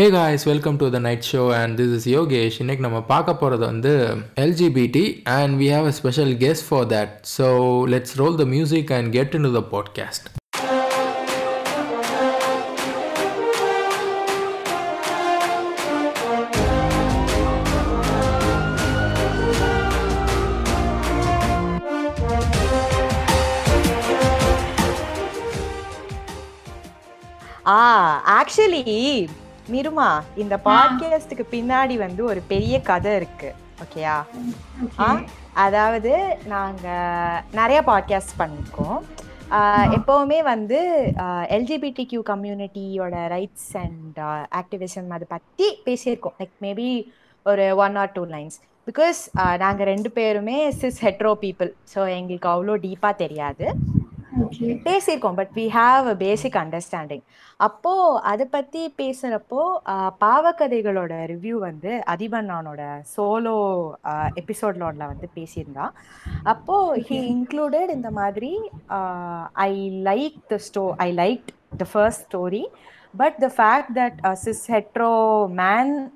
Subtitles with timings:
[0.00, 3.64] Hey guys welcome to the night show and this is Yogesh இன்னைக்கு நம்ம பார்க்க போகிறது
[3.66, 3.92] வந்து
[4.36, 7.48] LGBT and we have a special guest for that so
[7.94, 10.28] let's roll the music and get into the podcast
[27.68, 27.80] ah
[28.38, 28.84] actually
[29.72, 33.54] Niruma இந்த பாட்காஸ்டுக்கு பின்னாடி வந்து ஒரு பெரிய கதை இருக்கு.
[33.82, 34.16] ஓகேயா?
[34.98, 35.20] ஆ?
[35.52, 36.12] அதாவது
[36.46, 36.86] நாங்க
[37.52, 39.00] நிறைய பாட்காஸ்ட் பண்ணிருக்கோம்.
[39.96, 40.80] எப்போவுமே வந்து
[41.56, 44.18] எல்ஜிபிடி கியூ கம்யூனிட்டியோட ரைட்ஸ் அண்ட்
[44.60, 46.36] ஆக்டிவிசம் அதை பற்றி பேசியிருக்கோம்.
[46.38, 46.90] லைக் மேபி
[47.42, 48.58] ஒரு one or two lines
[48.88, 49.20] because
[49.58, 53.66] நாங்கள் ரெண்டு பேருமே சிஸ் ஹெட்ரோ பீப்புள் ஸோ எங்களுக்கு அவ்வளோ டீப்பாக தெரியாது.
[54.84, 57.22] பேசியிருக்கோம் but we have a basic understanding
[57.56, 59.62] அப்போ அதை பத்தி பேசுறப்போ
[60.20, 63.56] பாவக்கதைகளோட ரிவ்யூ வந்து அதிபண்ணானோட சோலோ
[64.34, 65.90] எபிசோட்ல வந்து பேசியிருந்தா.
[66.42, 68.70] அப்போ ஹி இன்க்ளூடட் இந்த மாதிரி
[69.52, 71.42] I like the sto I like
[71.76, 72.64] the first story
[73.16, 75.12] but the fact that cis hetero
[75.46, 76.12] man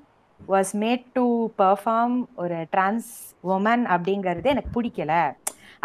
[0.48, 5.33] was made to perform ஒரு டிரான்ஸ் உமன் அப்படிங்கிறது எனக்கு பிடிக்கல.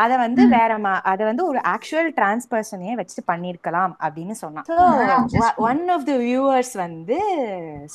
[0.04, 0.72] அதை வந்து வேற
[1.12, 4.68] அதை வந்து ஒரு ஆக்சுவல் டிரான்ஸ் பர்சனையே வச்சு பண்ணிருக்கலாம் அப்படின்னு சொன்னான்.
[5.70, 7.18] ஒன் ஆஃப் த வியூவர்ஸ் வந்து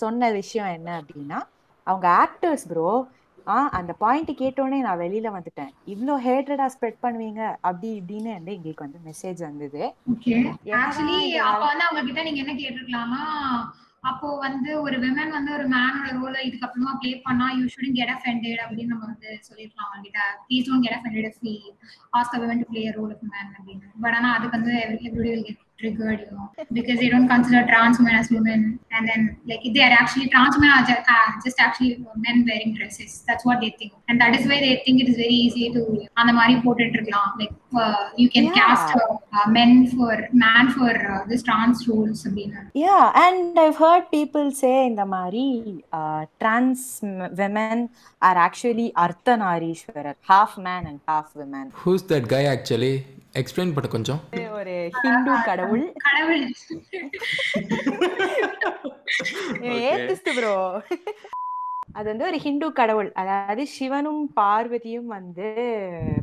[0.03, 1.41] சொன்ன விஷயம் என்ன அப்படின்னா
[1.87, 2.91] அவங்க ஆக்டர்ஸ் ப்ரோ
[3.47, 5.73] ஆ அந்த பாயிண்ட் கேட்டோடனே நான் வெளியில வந்துட்டேன்.
[5.93, 9.83] இவ்வளோ ஹேட்ரடா ஸ்ப்ரெட் பண்ணுவீங்க அப்படி இப்படின்னு வந்து எங்களுக்கு வந்து மெசேஜ் வந்தது.
[11.49, 13.23] அவங்க கிட்ட நீங்க என்ன கேட்டிருக்கலாமா
[14.05, 18.63] அப்போ வந்து ஒரு விமன் வந்து ஒரு மேனோட ரோல இதுக்கப்புறமா ப்ளே பண்ணா யூ ஷுடன் கெட் அஃபெண்டட்
[18.65, 20.23] அப்படின்னு நம்ம வந்து சொல்லிருக்கலாம் அவங்ககிட்ட.
[20.47, 21.55] Please don't get offended fee
[22.19, 23.87] ask a women to play role of man அப்படின்னு.
[24.05, 26.46] பட் ஆனா அதுக்கு வந்து everybody will get triggered you know
[26.78, 28.62] because they don't consider trans women as women
[28.96, 31.92] and then like they are actually trans women are just, uh, just actually
[32.26, 35.18] men wearing dresses that's what they think and that is why they think it is
[35.24, 35.84] very easy to
[36.22, 37.54] அந்த மாதிரி போட்டுட்டு இருக்கலாம் like
[37.84, 38.58] uh, you can Yeah.
[38.60, 39.06] cast uh,
[39.38, 40.12] uh, men for
[40.44, 45.46] man for uh, this trans roles அப்படின்னு yeah and I've heard people say இந்த மாதிரி
[46.44, 46.86] trans
[47.42, 47.84] women
[48.30, 52.94] are actually Ardhanarishvara half man and half women who's that guy actually
[53.39, 54.21] Explain பண்ண கொஞ்சம்.
[54.53, 55.93] ஒரு ஹிந்து கடவுள்.
[55.97, 56.53] கடவுள்.
[59.61, 60.83] Atheist bro
[61.93, 63.13] அது வந்து ஒரு ஹிந்து கடவுள்.
[63.13, 65.55] அதாவது சிவனும் பார்வதியும் வந்து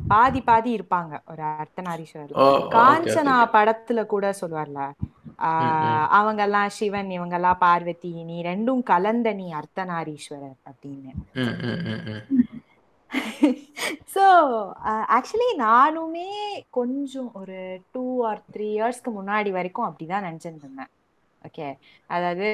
[0.08, 1.20] பாதி பாதி இருப்பாங்க.
[1.30, 2.34] ஒரு அர்த்தநாரீஸ்வரர்.
[2.34, 3.48] Oh, காஞ்சனா.
[3.52, 4.90] படத்துல கூட சொல்லுவார்ல.
[5.38, 11.12] ஆஹ் அவங்கெல்லாம் சிவன் இவங்கெல்லாம் பார்வதி நீ ரெண்டும் கலந்த நீ அர்த்தநாரீஸ்வரர் அப்படின்னு.
[14.14, 14.24] ஸோ
[15.16, 16.28] ஆக்சுவலி uh, நானுமே
[16.70, 17.58] கொஞ்சம் ஒரு
[17.92, 20.90] டூ ஆர் த்ரீ இயர்ஸ்க்கு முன்னாடி வரைக்கும் அப்படிதான் நினைச்சிட்டு இருந்தேன்.
[21.44, 21.66] ஓகே
[22.10, 22.48] அதாவது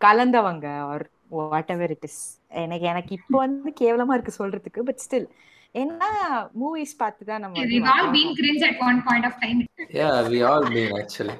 [0.00, 2.20] கலந்தவங்க or whatever it is
[2.64, 5.28] எனக்கு எனக்கு இப்போ வந்து கேவலமா இருக்கு சொல்றதுக்கு பட் ஸ்டில்
[5.74, 6.08] ஏன்னா
[6.60, 9.58] மூவிஸ் பார்த்து தான் நம்ம we've all been cringe at one point of time.
[9.98, 11.36] Yeah, we all been actually.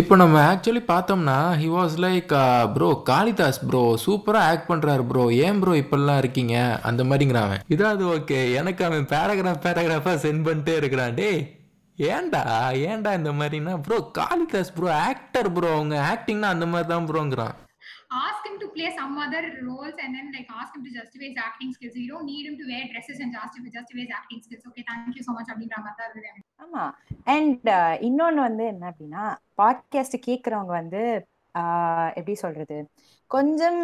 [0.00, 2.32] இப்போ நம்ம ஆக்சுவலி பார்த்தோம்னா he was like
[2.74, 6.56] bro Kalidas bro சூப்பரா ஆக்ட் பண்றாரு ப்ரோ ஏன் ப்ரோ இப்பெல்லாம் இருக்கீங்க?
[6.90, 11.16] அந்த மாதிரிங்கிறான் இதாவது ஓகே எனக்கு அவன் பேராகிராஃப் பேராகிராஃபா சென்ட் பண்ணிட்டே இருக்கிறான்.
[11.20, 11.40] டேய்
[11.98, 12.42] ஏன்டா
[12.90, 17.56] ஏன்டா இந்த மாதிரினா bro Kalidas bro actor bro அவங்க ஆக்டிங்னா அந்த மாதிரி தான் ப்ரோங்கிறான்
[18.10, 21.38] ask him to play some other roles and then like ask him to justify his
[21.46, 21.94] acting skills.
[21.94, 24.64] You don't need him to wear dresses and justify justify his acting skills.
[24.70, 26.44] Okay thank you so much அப்படின்ற மாதிரி தான் இருக்குது.
[26.64, 26.84] ஆமா.
[27.34, 27.68] And
[28.08, 29.24] இன்னொன்னு வந்து என்ன அப்படின்னா
[29.62, 31.02] podcast கேட்குறவங்க வந்து
[32.18, 32.78] எப்படி சொல்றது?
[33.36, 33.80] கொஞ்சம்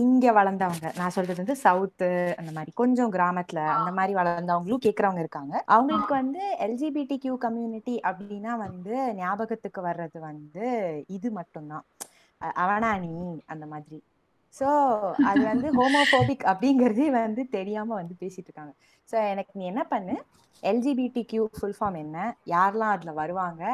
[0.00, 0.86] இங்க வளர்ந்தவங்க.
[1.00, 2.08] நான் சொல்றது வந்து சவுத்து
[2.40, 2.70] அந்த மாதிரி.
[2.80, 5.54] கொஞ்சம் கிராமத்துல அந்த மாதிரி வளர்ந்தவங்களும் கேட்கறவங்க இருக்காங்க.
[5.74, 10.66] அவங்களுக்கு வந்து எல்ஜிபிடி கியூ கம்யூனிட்டி அப்படின்னா வந்து ஞாபகத்துக்கு வர்றது வந்து
[11.16, 11.86] இது மட்டும்தான்.
[12.40, 13.12] அவனா நீ?
[13.46, 13.98] அந்த மாதிரி.
[14.54, 14.68] ஸோ
[15.30, 18.72] அது வந்து ஹோமோபோபிக் அப்படிங்கறதே வந்து தெரியாம வந்து பேசிட்டு இருக்காங்க.
[19.08, 20.16] ஸோ எனக்கு நீ என்ன பண்ணு?
[20.62, 22.18] எல்ஜிபிடி கியூ ஃபுல் ஃபார்ம் என்ன?
[22.46, 23.64] யாரெல்லாம் அதுல வருவாங்க?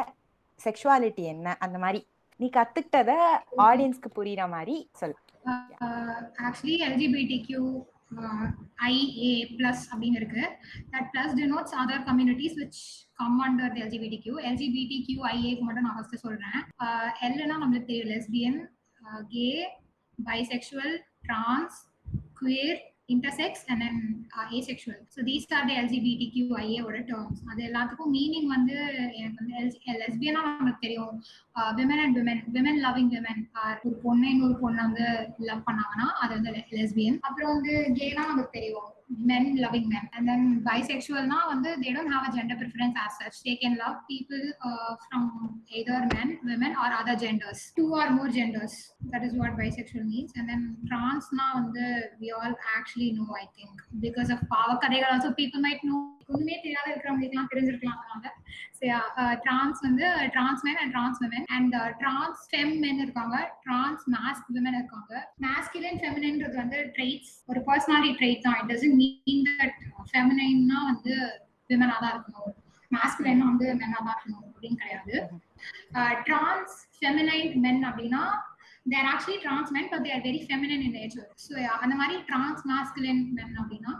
[0.61, 1.57] செக்ஷுவாலிட்டி என்ன?
[1.61, 2.01] அந்த மாதிரி.
[2.41, 3.13] நீ கத்துக்கிட்டத
[3.59, 5.17] ஆடியன்ஸ்க்கு புரியுற மாதிரி சொல்
[6.47, 7.63] actually LGBT Q
[8.89, 10.45] IA plus அப்படின்னு இருக்கு
[10.93, 12.81] that plus denotes other communities which
[13.19, 16.61] come under LGBT Q LGBT Q ஐஏக்கு மட்டும் நான் ஃபர்ஸ்ட் சொல்றேன்
[17.23, 18.59] எல்னா நம்மளுக்கு தெரியும் lesbian
[19.31, 19.49] gay
[20.19, 21.79] bisexual trans
[22.41, 24.01] queer intersex and then
[24.59, 26.99] asexual so these are these LGBTQ the LGBTQIA ஓட
[27.51, 28.77] அது எல்லாத்துக்கும் மீனிங் வந்து
[29.19, 29.55] எனக்கு வந்து
[30.03, 31.15] லெஸ்பியனா நமக்கு தெரியும்.
[31.81, 35.07] Women and women women loving women are ஒரு பொண்ணு இன்னொரு பொண்ணை வந்து
[35.51, 38.91] லவ் பண்ணாங்கன்னா அது வந்து லெஸ்பியன் அப்புறம் வந்து கேனா நமக்கு தெரியும்.
[39.19, 40.09] men loving men.
[40.15, 43.43] And then bisexual now and they don't have a gender preference as such.
[43.45, 47.73] They can love people uh, from either men women or other genders.
[47.77, 48.93] Two or more genders.
[49.11, 50.33] That is what bisexual means.
[50.37, 51.75] And then trans now and
[52.21, 53.71] we all actually know i think.
[54.01, 54.79] Because of power
[55.13, 56.11] also people might know.
[56.33, 58.29] ஒண்ணுமே தெரியாத இருக்கிறவங்களுக்குலாம் தெரிஞ்சிருக்கலாம் அதனால
[59.45, 64.49] trans uh, வந்து trans man and trans women and trans fem men இருக்காங்க trans masc
[64.57, 65.13] women இருக்காங்க.
[65.45, 68.57] Masculine ஃபெமினின்றது வந்து ட்ரெய்ட்ஸ் ஒரு பர்சனாலிட்டி ட்ரெய்ட் தான்.
[68.61, 69.79] இட் டசன்ட் மீன் தட்
[70.11, 71.15] ஃபெமினைன்னா வந்து
[71.71, 72.51] விமனா தான் இருக்கணும்.
[72.91, 75.15] மாஸ்குலின்னா வந்து மென்னா தான் இருக்கணும் அப்படின்னு கிடையாது.
[76.29, 78.23] டிரான்ஸ் ஃபெமினைன் மென் அப்படின்னா
[78.87, 81.53] they're actually trans men but they're very feminine in nature so
[81.83, 83.93] அந்த மாதிரி டிரான்ஸ் masculine மென் அப்படின்னா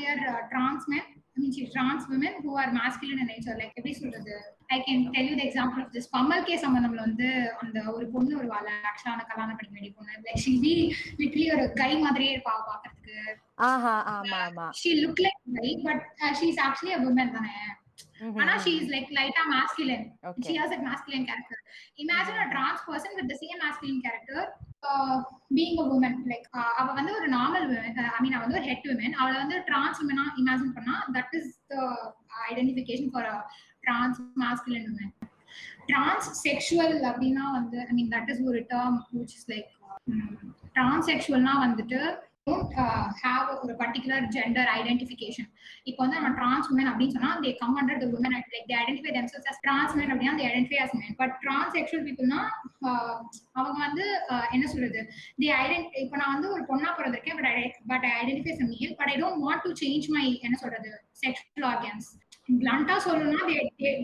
[0.00, 0.20] they're
[0.52, 3.54] trans men I mean she's trans women who are masculine in nature.
[3.60, 4.34] Like எப்படி சொல்றது?
[4.74, 7.28] I can tell you the example of this Pammal K சம்பந்தம்ல வந்து
[7.62, 10.14] அந்த ஒரு பொண்ணு ஒரு வாழ ஆக்சுவலான கல்யாணம் பண்ணிக்க வேண்டிய பொண்ணு.
[10.26, 10.72] லைக் ஷி பி
[11.22, 13.16] லிட்டலி ஒரு கை மாதிரியே இருப்பா பாக்குறதுக்கு.
[13.70, 14.66] ஆஹா ஆமா ஆமா.
[14.80, 16.04] She look like guy but
[16.40, 17.56] she is actually a woman தானே.
[18.42, 20.04] ஆனா she is like light or masculine.
[20.28, 20.44] Okay.
[20.46, 21.58] she has a masculine character.
[22.04, 23.58] Imagine a trans person with the same
[25.56, 26.46] being a woman like
[26.78, 30.00] அவ வந்து ஒரு normal woman I mean அவ வந்து ஒரு head woman அவளை வந்து டிரான்ஸ்
[30.02, 31.76] உமனா இமேஜின் பண்ணா that is the
[32.50, 33.28] identification for
[33.82, 35.12] trans masculine woman
[36.44, 39.70] transsexual அப்படின்னா வந்து ஐ மீன் தட் இஸ் ஒரு term which is like
[40.74, 42.00] trans செக்ஷுவல்னா வந்துட்டு
[43.20, 45.48] ஹாவ் ஒரு பர்டிகுலர் ஜெண்டர் ஐடென்டிஃபிகேஷன்
[45.86, 49.12] இப்போ வந்து நம்ம டிரான்ஸ் உமன் அப்படின்னு சொன்னா come under to woman and like they identify
[49.16, 51.34] themselves as trans அப்படின்னா they identify as men but
[51.76, 52.40] transsexual பீப்புள்னா
[53.56, 54.06] அவங்க வந்து
[54.52, 55.02] என்ன சொல்றது
[55.38, 57.50] தே ஐடென்டி இப்போ நான் வந்து ஒரு பொண்ணா பிறந்திருக்கேன் but
[57.92, 60.92] but identify as but I don't want to change my என்ன சொல்றது
[61.24, 62.08] செக்ஷுவல் ஆர்கன்ஸ்
[62.56, 63.44] bluntா சொல்லணும்னா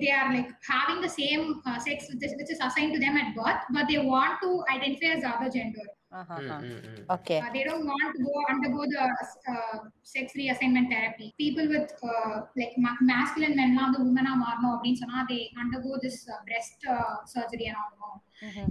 [0.01, 1.45] they like having the same
[1.85, 5.53] sex which is assign to them at birth but they want to identify as other
[5.55, 6.39] gender Uh-huh.
[6.39, 7.39] Hmm, hmm, hmm, okay.
[7.41, 9.05] Uh, they don't want to go undergo the
[9.53, 11.33] uh, sex reassignment therapy.
[11.39, 14.37] People with uh, like ma- masculine men, the women are
[15.29, 18.23] they undergo this uh, breast uh, surgery and all.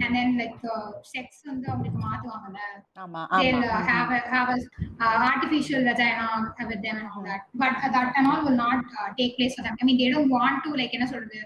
[0.03, 0.75] And then like the
[1.13, 2.61] sex வந்து அவங்களுக்கு மாத்துவாங்கல்ல
[5.05, 5.15] uh,
[6.59, 9.33] uh, with them and all that but uh, that and all will not uh, take
[9.37, 11.39] place for them i mean they don't want to like என்ன சொல்றது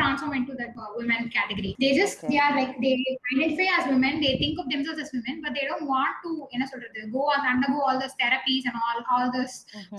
[0.00, 2.94] transform into that uh, women category they just they are like they
[3.34, 6.66] identify as women they think of themselves as women but they don't want to என்ன
[6.72, 9.54] சொல்றது go and undergo all this therapies and all all this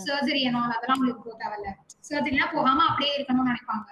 [0.08, 1.72] surgery and all அதெல்லாம் உங்களுக்கு போக தேவையில்ல
[2.10, 3.92] சர்ஜரிலாம் போகாம அப்படியே இருக்கணும்னு நினைப்பாங்க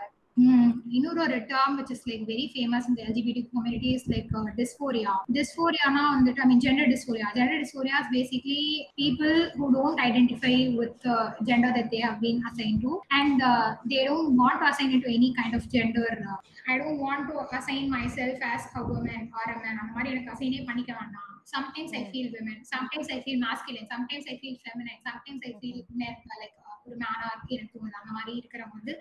[0.97, 4.44] இன்னொரு ஒரு term which is like very famous in the LGBT community is like uh,
[4.59, 5.12] dysphoria.
[5.38, 7.27] Dysphoria-னா வந்துட்டு I mean gender dysphoria.
[7.39, 8.63] Gender dysphoria is basically
[9.01, 11.18] people who don't identify with the
[11.50, 15.03] gender that they have been assigned to and uh, they don't want to assign it
[15.07, 16.09] to any kind of gender.
[16.30, 16.38] Uh,
[16.71, 19.75] I don't want to assign myself as a woman or a man.
[19.81, 21.25] அந்த மாதிரி எனக்கு அசைனே பண்ணிக்க வேண்டாம்.
[21.53, 25.77] Sometimes I feel women, sometimes I feel masculine, sometimes I feel feminine, sometimes I feel
[26.01, 28.94] men, like uh, ஒரு மேனா எனக்கு தோணுது அந்த மாதிரி இருக்கிறவங்க வந்து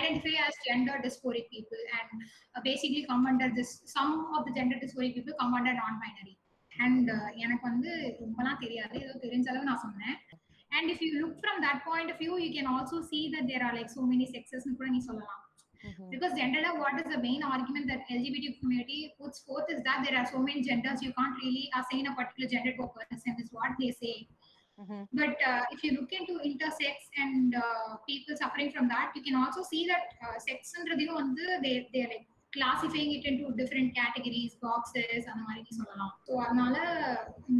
[0.00, 2.10] identify as gender dysphoric people and
[2.54, 6.36] uh, basically come under this some of the gender dysphoric people come under non-binary
[6.84, 7.92] and uh, எனக்கு வந்து
[8.24, 10.18] ரொம்பலாம் தெரியாது ஏதோ தெரிஞ்ச அளவு நான் சொன்னேன்
[10.76, 13.62] and if you look from that point of view you can also see that there
[13.66, 15.42] are like so many sexes னு கூட நீ சொல்லலாம்
[16.12, 20.16] because gender what is the main argument that lgbt community puts forth is that there
[20.20, 23.50] are so many genders you can't really assign a particular gender to a person is
[23.58, 24.14] what they say
[25.12, 29.36] but uh, if you look into intersex and uh, people suffering from that, you can
[29.36, 34.52] also see that uh, sex ன்றதையும் வந்து they they're like classifying it into different categories,
[34.62, 36.12] boxes அந்த மாதிரி சொல்லலாம்.
[36.28, 36.76] So அதனால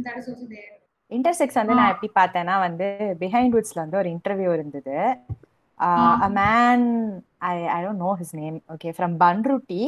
[0.05, 0.73] that is also there.
[1.11, 2.87] Intersex வந்து நான் எப்படி பார்த்தேன்னா வந்து
[3.21, 4.95] பிஹைண்ட் வுட்ஸ்ல வந்து ஒரு இன்டர்வியூ இருந்தது
[5.79, 6.85] a man
[7.49, 9.83] I I don't know his name okay from Panruti.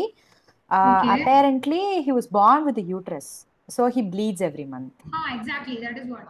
[1.15, 3.32] Apparently he was born with uterus
[3.70, 5.75] so he bleeds every month Ah, exactly.
[5.86, 6.25] That is what.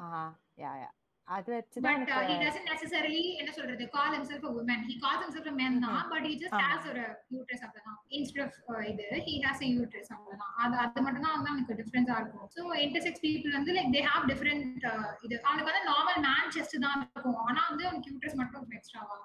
[0.63, 0.89] Yeah yeah
[1.27, 4.79] அது வச்சு தான் uh, he doesn't necessarily என்ன சொல்றது call himself a woman.
[4.89, 6.69] He calls himself a man தான், but he just ஆமா.
[6.69, 7.03] has ஒரு
[7.37, 7.99] uterus அவ்வளவுதான்.
[8.17, 10.53] Instead of uh, இது he has a uterus அவ்வளவுதான்.
[10.63, 12.47] அது அது மட்டும் தான் வந்து அவனுக்கு டிஃபரன்ஸா இருக்கும்.
[12.55, 16.75] So intersex people வந்து like they have different uh, இது அவனுக்கு வந்து நார்மல் மேன் செஸ்ட்
[16.85, 17.37] தான் இருக்கும்.
[17.47, 19.19] ஆனா வந்து அவனுக்கு uterus மட்டும் எக்ஸ்ட்ராவா.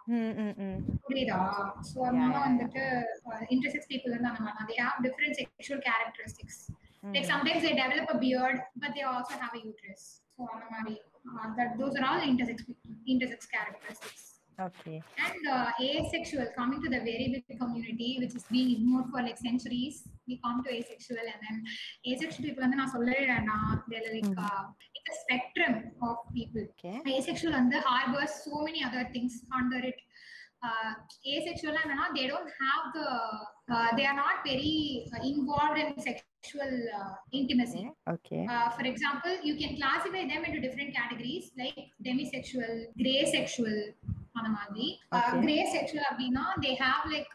[1.09, 1.39] புரியுதா?
[1.39, 2.85] Yeah, அதனால வந்துட்டு
[3.31, 4.69] uh, intersex people வந்து அந்த மாதிரி தான்.
[4.73, 6.59] They have different sexual characteristics.
[7.17, 10.05] Like sometimes they develop a beard, but they also have a uterus.
[10.37, 11.04] So அந்த மாதிரி uh,
[11.57, 12.63] that those are all intersex
[13.09, 14.35] intersex characteristics.
[14.61, 15.03] Okay.
[15.19, 19.37] And uh, asexual, coming to the very big community, which is being ignored for like
[19.39, 21.65] centuries, we come to asexual and then
[22.13, 24.39] asexual people and then they're like, mm.
[24.39, 26.65] uh, it's a spectrum of people.
[26.79, 27.01] Okay.
[27.19, 29.97] Asexual and the harbors so many other things under it.
[30.63, 30.95] Uh,
[31.29, 36.34] asexual and they don't have the, uh, they are not very uh, involved in sexual
[37.00, 37.82] uh, intimacy
[38.14, 42.72] okay uh, for example you can classify them into different categories like demisexual
[43.02, 43.78] gray sexual
[44.38, 44.86] அந்த மாதிரி
[45.18, 45.38] Okay.
[45.44, 47.32] Grey sexual அப்படின்னா they have like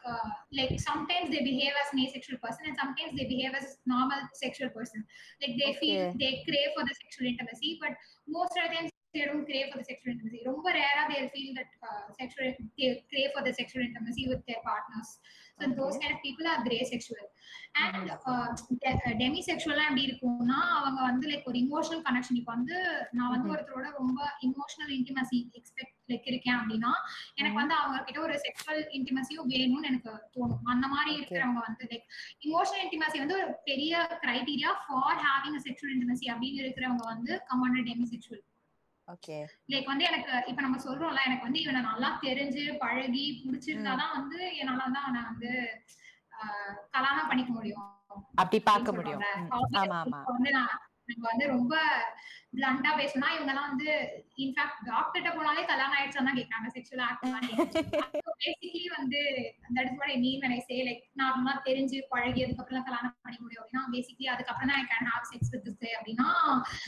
[0.58, 4.70] like sometimes they behave as an asexual person and sometimes they behave as normal sexual
[4.76, 5.00] person
[5.42, 6.18] like they feel Okay.
[6.22, 7.94] they crave for the sexual intimacy but
[8.36, 11.50] most of the times they don't crave for the sexual intimacy ரொம்ப rare they'll feel
[11.58, 12.46] that uh, sexual
[12.80, 15.10] they crave for the sexual intimacy with their partners
[15.71, 17.21] those kind of people are gray sexual
[17.75, 18.47] and uh,
[19.19, 22.75] demi செக்ஷுவலா எப்படி இருக்கும்னா அவங்க வந்து like ஒரு emotional connection இப்போ வந்து
[23.11, 23.53] நான் வந்து Mhm.
[23.53, 26.91] ஒருத்தரோட ரொம்ப இமோஷனல் இன்டிமசி எக்ஸ்பெக்ட் லைக் இருக்கேன் அப்படின்னா
[27.37, 27.61] எனக்கு Mhm.
[27.61, 31.11] வந்து அவங்க கிட்ட ஒரு செக்ஷுவல் இன்டிமசியும் வேணும்னு எனக்கு தோணும் அந்த மாதிரி.
[31.17, 32.07] இருக்கிறவங்க வந்து லைக்
[32.47, 38.07] இமோஷனல் இன்டிமசி வந்து ஒரு பெரிய criteria for having sexual intimacy அப்படின்னு இருக்கிறவங்க வந்து கமாண்டட் டெமி
[38.13, 38.43] செக்ஷுவல்
[39.71, 44.83] லைக் வந்து எனக்கு இப்ப நம்ம சொல்றோம்ல எனக்கு வந்து இவனை நல்லா தெரிஞ்சு பழகி பிடிச்சிருந்தாதான் வந்து என்னால
[44.83, 45.51] வந்து அவனை வந்து
[46.91, 47.87] கல்யாணம் பண்ணிக்க முடியும்.
[48.35, 49.23] அப்படி பார்க்க முடியும்.
[50.35, 50.75] வந்து நான்
[51.09, 51.73] நம்ம வந்து ரொம்ப
[52.53, 53.89] பிளண்டா பேசணும்னா இவங்க எல்லாம் வந்து
[54.37, 59.22] இன்ஃபேக்ட் டாக்டர்கிட்ட போனாலே கல்யாணம் தான் கேட்கறாங்க செக்ஷுவல் ஆக்ட் பேசிக்கலி வந்து
[59.75, 63.43] that is what I mean when I say like நார்மலா தெரிஞ்சு பழகி அதுக்கப்புறம் கல்யாணம் பண்ணிக்க
[63.46, 66.27] முடியும் அப்படின்னா பேசிக்கலி அதுக்கப்புறம் தான் I can have sex with this அப்படின்னா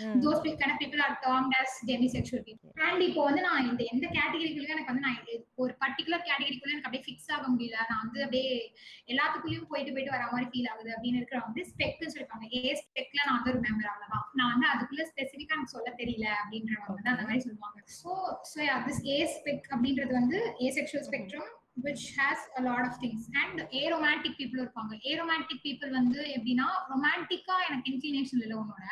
[0.04, 3.82] ம், those kind of people are termed as demisexual people and இப்போ வந்து நான் இந்த
[3.94, 5.20] எந்த கேட்டகரிக்குள்ளயும் எனக்கு வந்து நான்
[5.64, 7.78] ஒரு பர்டிகுலர் கேட்டகரிக்குள்ள எனக்கு அப்படியே ஃபிக்ஸ் ஆக முடியல.
[7.90, 8.54] நான் வந்து அப்படியே
[9.12, 13.38] எல்லாத்துக்குள்ளயும் போயிட்டு போயிட்டு வர மாதிரி ஃபீல் ஆகுது அப்படின்னு இருக்கிற வந்து ஸ்பெக்ட்னு சொல்லிருக்காங்க ஏ ஸ்பெக்ட்ல நான்
[13.38, 14.26] வந்து ஒரு மெம்பர் அவ்வளவுதான்.
[14.40, 17.78] நான் வந்து அதுக்குள்ள ஸ்பெசிஃபிக்கா எனக்கு சொல்ல தெரியல அப்படின்றவங்க வந்து அந்த மாதிரி சொல்லுவாங்க.
[18.00, 18.12] So
[18.52, 20.38] so this A spec அப்படின்றது வந்து
[20.78, 21.41] asexual spectrum
[21.84, 23.20] which has a lot of things.
[23.44, 24.94] And aromantic people இருப்பாங்க.
[25.04, 28.84] Aromantic people வந்து எப்படின்னா ரொமான்டிக்கா எனக்கு இன்க்ளினேஷன் இல்லை உன்னோட.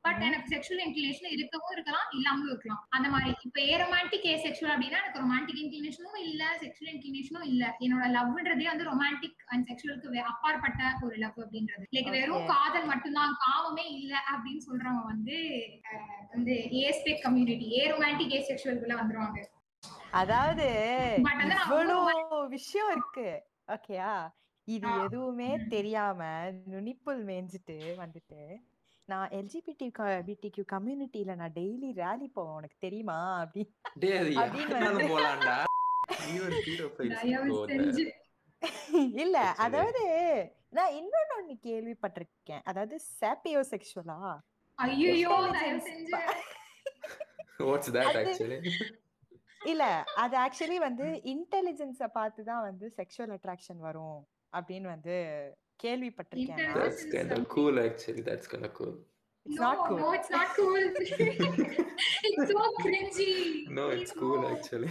[0.00, 0.20] பட்.
[0.20, 2.86] எனக்கு செக்ஷுவல் இன்க்ளினேஷன் இருக்கவும் இருக்கலாம் இல்லாமலும் இருக்கலாம்.
[2.90, 7.76] அந்த மாதிரி இப்ப ஏ ரொமான்டிக் ஏ செக்ஷுவல் அப்படின்னா எனக்கு ரொமான்டிக் இன்க்ளினேஷனும் இல்ல செக்ஷுவல் இன்க்ளினேஷனும் இல்ல.
[7.80, 11.82] என்னோட லவ்ன்றதே வந்து ரொமான்டிக் அண்ட் செக்ஷுவலுக்கு அப்பாற்பட்ட ஒரு லவ் அப்படின்றது.
[11.90, 12.46] லைக் வெறும்.
[12.46, 15.68] காதல் மட்டும்தான் காமமே இல்ல அப்படின்னு சொல்றவங்க வந்து
[16.30, 19.44] வந்து ஏஸ்பெக் கம்யூனிட்டி ஏ ரொமான்டிக் ஏ செக்ஷுவல்குள்ள வந்துருவாங்க.
[20.14, 20.66] அதாவது
[21.18, 21.96] But வந்து நான் இவ்வளோ
[22.48, 23.28] விஷயம் இருக்கு.
[23.68, 24.12] ஓகேயா
[24.68, 24.88] இது.
[25.04, 26.20] எதுவுமே தெரியாம
[26.72, 28.40] நுனிப்புல் மேய்ஞ்சிட்டு வந்துட்டு
[29.08, 29.86] நான் எல்ஜிபிடி
[30.28, 32.56] பிடிக்யூ கம்யூனிட்டியில நான் டெய்லி ரேலி போவேன்.
[32.56, 33.18] உனக்கு தெரியுமா?
[33.42, 33.64] அப்படி
[34.02, 34.84] டேய் அது அப்படின்னு
[39.24, 39.38] இல்ல.
[39.64, 40.04] அதாவது
[40.70, 42.62] நான் இன்னொன்னு ஒண்ணு கேள்விப்பட்டிருக்கேன்.
[42.64, 44.20] அதாவது சாப்பியோ செக்ஷுவலா
[44.78, 45.34] ஐயோ
[49.64, 54.18] இல்ல அது ஆக்சுவலி வந்து இன்டெலிஜென்ஸ பார்த்து தான் வந்து செக்ஷுவல் அட்ராக்ஷன் வரும்
[54.52, 55.16] அப்படின்னு வந்து
[55.84, 56.72] கேள்விப்பட்டிருக்கேன்
[57.84, 58.22] actually.
[58.22, 58.94] That's kind of cool.
[59.46, 59.98] It's no, not cool.
[59.98, 60.76] no, it's not cool.
[62.26, 63.32] it's so cringy.
[63.68, 64.48] No, Please, it's cool no.
[64.48, 64.90] actually.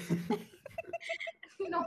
[1.73, 1.79] No.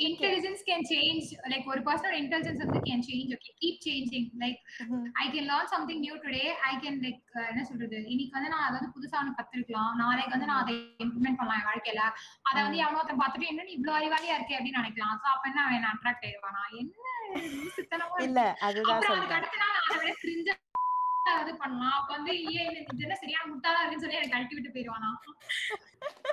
[0.00, 1.24] Intelligence can change.
[1.52, 3.30] Like ஒரு personal intelligence வந்து can change.
[3.36, 4.24] Okay, keep changing.
[4.42, 5.00] Like Mhm.
[5.16, 6.46] I can learn something new today.
[6.70, 10.34] I can like uh, என்ன சொல்றது இன்னைக்கு வந்து நான் அதை வந்து புதுசா ஒன்று கத்துருக்கலாம் நாளைக்கு
[10.36, 12.02] வந்து நான் அதை இம்ப்ளிமெண்ட் பண்ணலாம் என் வாழ்க்கையில
[12.48, 15.90] அதை வந்து எவனோ ஒருத்தன் பார்த்துட்டு என்ன இவ்வளவு அறிவாளியா இருக்கே அப்படின்னு நினைக்கலாம் சோ அப்ப என்ன அவன்
[15.92, 16.96] அட்ராக்ட் ஆயிடுவானா என்ன
[17.54, 18.28] லூசுத்தனமா இருக்கு.
[18.28, 19.06] இல்ல அதுதான்
[19.38, 20.50] அடுத்த நாள் அதை விட cringe
[21.42, 21.96] இது பண்ணலாம்.
[21.98, 25.10] அப்ப வந்து ஏன் இது என்ன சரியான முட்டாளா இருக்குன்னு சொல்லி எனக்கு கழட்டி விட்டு போயிடுவானா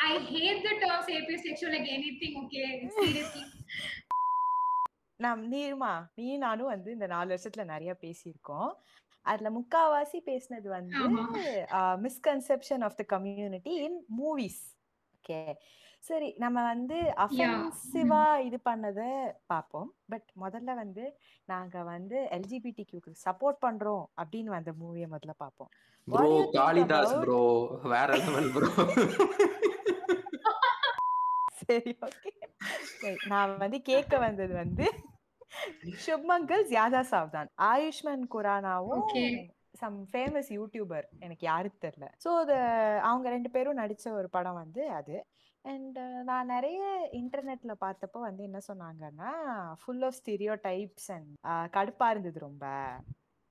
[0.07, 1.07] I hate the term
[1.45, 2.63] sapiosexual like anything okay
[2.97, 3.43] seriously
[5.19, 8.71] நான் நீருமா நீ நானும் வந்து இந்த நாலு வருஷத்துல நிறைய பேசியிருக்கோம்.
[9.25, 10.99] அதுல முக்காவாசி பேசினது வந்து.
[12.05, 14.61] Misconception of the community in movies
[15.15, 15.39] okay
[16.03, 19.01] சரி நம்ம வந்து அஃபென்சிவா இது பண்ணத
[19.47, 21.05] பார்ப்போம் பட் முதல்ல வந்து
[21.45, 25.71] நாங்க வந்து எல்ஜிபிடி கியூக்கு சப்போர்ட் பண்றோம் அப்படின்னு வந்த மூவியை முதல்ல பார்ப்போம்
[26.07, 27.41] think காளிதாஸ் ப்ரோ
[27.93, 28.69] வேற லெவல் ப்ரோ
[31.61, 32.31] சரி ஓகே
[33.27, 34.85] நான் வந்து கேட்க வந்தது வந்து
[36.05, 39.03] சுப்மங்கல் ஜியாதா சாவ்தான் ஆயுஷ்மான் குரானாவும்.
[39.81, 42.07] சம் ஃபேமஸ் யூடியூபர் எனக்கு யாருக்கு தெரியல.
[42.23, 42.29] ஸோ
[43.01, 45.15] அவங்க ரெண்டு பேரும் நடிச்ச ஒரு படம் வந்து அது.
[45.67, 45.97] அண்ட்
[46.29, 46.81] நான் நிறைய
[47.19, 49.31] இன்டர்நெட்ல பார்த்தப்போ வந்து என்ன சொன்னாங்கன்னா
[49.81, 51.31] full of stereotypes and
[51.77, 52.65] கடுப்பா இருந்தது ரொம்ப.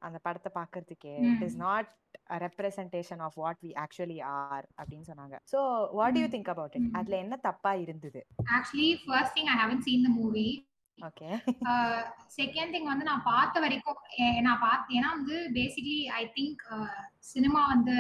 [0.03, 1.89] அந்த படத்தை பார்க்கறதுக்கே it is not
[2.45, 5.37] representation of what we actually are அப்படின்னு சொன்னாங்க.
[5.53, 5.59] So
[5.99, 8.21] what you think about it அதுல என்ன தப்பா இருந்தது?
[8.57, 10.49] Actually first thing I haven't seen the movie
[10.99, 11.31] okay
[12.37, 13.99] second thing வந்து நான் பார்த்த வரைக்கும்
[14.47, 16.63] நான் பார்த்த ஏன்னா வந்து பேசிக்லி ஐ திங்க்
[17.33, 17.97] சினிமா வந்து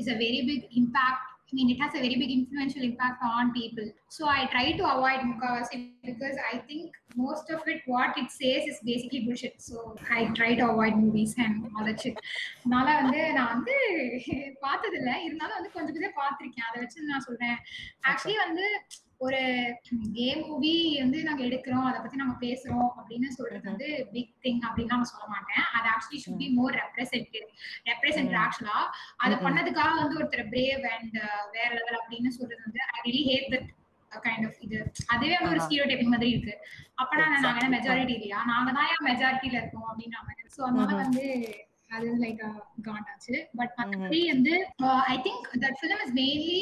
[0.00, 3.52] is a very big impact I mean, it has a very big influential impact on
[3.52, 3.84] people.
[4.08, 8.66] So I try to avoid Mukavasi because I think most of it, what it says,
[8.66, 9.62] is basically bullshit.
[9.62, 12.18] So I try to avoid movies and all that shit.
[12.64, 13.76] அதனால வந்து நான் வந்து
[14.64, 17.56] பார்த்தது இல்ல இருந்தாலும் வந்து கொஞ்சம் கொஞ்சம் பார்த்திருக்கேன் அதை வச்சு நான் சொல்றேன்
[18.10, 18.66] ஆக்சுவலி வந்து
[19.24, 19.40] ஒரு
[20.16, 21.86] கே மூவி வந்து நாங்க எடுக்கிறோம்.
[21.88, 25.64] அதை பத்தி நாங்க பேசுறோம் அப்படின்னு சொல்றது வந்து பிக் திங் அப்படின்னு நான் சொல்ல மாட்டேன்.
[25.76, 27.48] அது actually should be more represented
[27.90, 28.78] represent ஆக்சுவலா
[29.24, 31.18] அதை பண்ணதுக்காக வந்து ஒருத்தர் பிரேவ் அண்ட்
[31.56, 33.70] வேற லெவல் அப்படின்னு சொல்றது வந்து I really hate that
[34.26, 34.78] kind of இது.
[35.14, 36.54] அதுவே ஒரு ஸ்டீரியோ டைப்பிங் மாதிரி இருக்கு.
[37.02, 38.38] அப்பனா நாங்க மெஜாரிட்டி இல்லையா?
[38.52, 41.24] நாங்க தான் ஏன் மெஜாரிட்டியில இருக்கோம் அப்படின்னு சோ அதனால வந்து
[41.90, 42.40] அது லைக்
[42.82, 44.54] காட் ஆச்சு பட் மற்றபடி வந்து
[45.06, 46.60] I think that film is mainly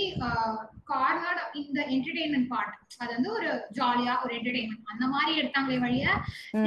[0.84, 6.06] corner இந்த என்டர்டெயின்மெண்ட் பார்ட் அது வந்து ஒரு ஜாலியா ஒரு என்டர்டெயின்மெண்ட் அந்த மாதிரி எடுத்தாங்களே வழிய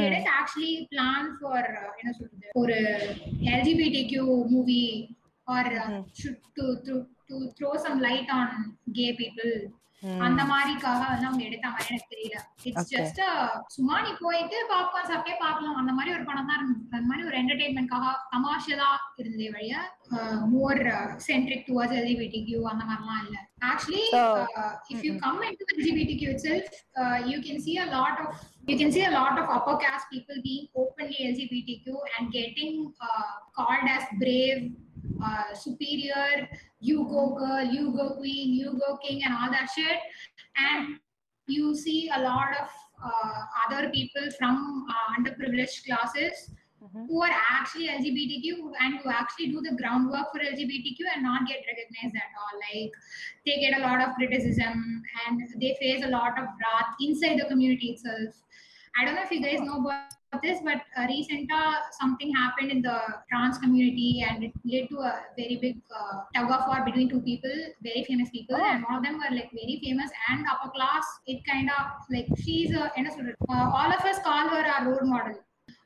[0.10, 2.78] இட் ஆக்சுவலி பிளான் ஃபார் என்ன சொல்றது ஒரு
[3.54, 4.84] LGBT Q movie
[5.48, 5.72] or
[6.58, 6.66] to
[7.28, 8.56] to throw some light on
[8.94, 9.54] gay people
[10.26, 12.38] அந்த மாதிரிக்காக வந்து அவங்க எடுத்த மாதிரி எனக்கு தெரியல.
[12.68, 13.22] இட்ஸ் ஜஸ்ட்
[13.76, 15.80] சும்மா நீ போயிட்டு பாப்கார்ன் சாப்பிட்டே பார்க்கலாம்.
[15.82, 16.84] அந்த மாதிரி ஒரு படம் தான் இருந்தது.
[16.96, 18.90] அந்த மாதிரி ஒரு என்டர்டைன்மெண்ட்காக கமர்ஷியலா
[19.22, 19.76] இருந்ததே வழிய
[20.54, 20.82] more
[21.28, 23.38] centric towards LGBT Q அந்த மாதிரிலாம் இல்ல.
[23.72, 24.04] Actually
[24.94, 26.70] if you come in to LGBT Q self
[27.32, 28.38] you can see a lot of
[28.70, 31.86] you can see a lot of upper caste people being openly LGBTQ
[32.16, 33.28] and getting uh,
[33.58, 34.60] called as brave,
[35.24, 36.48] uh, superior,
[36.80, 39.98] you go girl, you go queen, you go king, and all that shit.
[40.58, 41.00] And
[41.48, 42.70] you see a lot of
[43.04, 46.52] uh, other people from uh, underprivileged classes
[46.84, 47.06] mm-hmm.
[47.08, 51.64] who are actually LGBTQ and who actually do the groundwork for LGBTQ and not get
[51.68, 52.60] recognized at all.
[52.68, 52.92] Like
[53.46, 57.46] they get a lot of criticism and they face a lot of wrath inside the
[57.46, 58.36] community itself.
[59.00, 62.72] I don't know if you guys know about this, but uh, recently uh, something happened
[62.72, 66.84] in the trans community and it led to a very big uh, tug of war
[66.86, 68.64] between two people, very famous people, oh.
[68.64, 71.06] and one of them were like very famous and upper class.
[71.26, 73.12] It kind of like she's a, and a
[73.50, 75.36] uh, all of us call her our role model.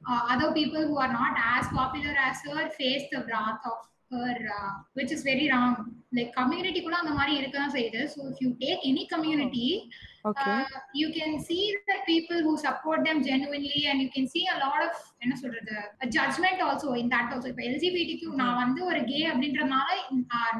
[0.09, 3.77] Uh, other people who are not as popular as her face the wrath of
[4.11, 5.95] her, uh, which is very wrong.
[6.13, 9.83] Like community, so if you take any community.
[9.85, 10.10] Oh.
[10.29, 10.55] Okay.
[10.61, 14.57] uh, you can see the people who support them genuinely and you can see a
[14.63, 14.91] lot of
[15.23, 15.75] என்ன சொல்றது
[16.17, 17.49] judgment also in that also.
[17.51, 19.89] இப்போ எல்ஜிபிடிக்கு நான் வந்து ஒரு K அப்படின்றதுனால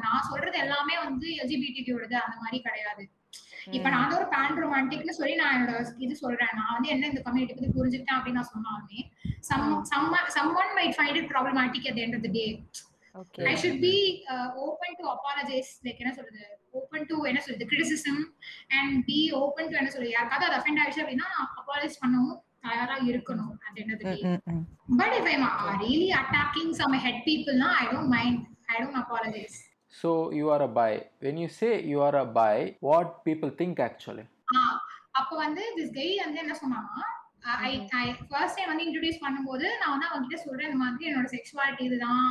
[0.04, 3.04] நான் சொல்றது எல்லாமே வந்து எல்ஜிபிடிக்கு அந்த மாதிரி கிடையாது.
[3.76, 6.54] இப்ப நான் ஒரு பேன் ரொமான்டிக்னு சொல்லி நான் என்னோட இது சொல்றேன்.
[6.60, 9.00] நான் வந்து என்ன இந்த கம்யூனிட்டி பத்தி புரிஞ்சுக்கிட்டேன் அப்படின்னு நான் சொன்னாலுமே
[9.50, 12.44] some some some one might find it problematic at end of the day
[13.14, 13.44] Okay.
[13.44, 16.44] I should be uh, open to apologize like என்ன சொல்றது
[16.78, 18.20] ஓப்பன் டு என்ன சொல்றது criticism
[18.78, 23.52] and be open to என்ன சொல்றது யாருக்காவது அது அஃபெண்ட் ஆயிடுச்சு அப்படின்னா அப்பாலஜைஸ் பண்ணவும் தயாரா இருக்கணும்
[23.66, 24.22] at the end of the day
[25.00, 28.98] but if i'm uh, really attacking some head people now i don't mind i don't
[29.04, 29.58] apologize
[29.94, 30.92] So you are a bi.
[31.20, 34.24] When you say you are a bi, what people think actually?
[34.54, 34.78] ஆஹ்
[35.20, 37.04] அப்ப வந்து this guy வந்து என்ன சொன்னாங்கன்னா
[37.66, 41.28] I I first time வந்து introduce பண்ணும்போது நான் வந்து அவங்க கிட்ட சொல்றேன் இந்த மாதிரி என்னோட
[41.36, 42.24] செக்ஷுவாலிட்டி இதுதான்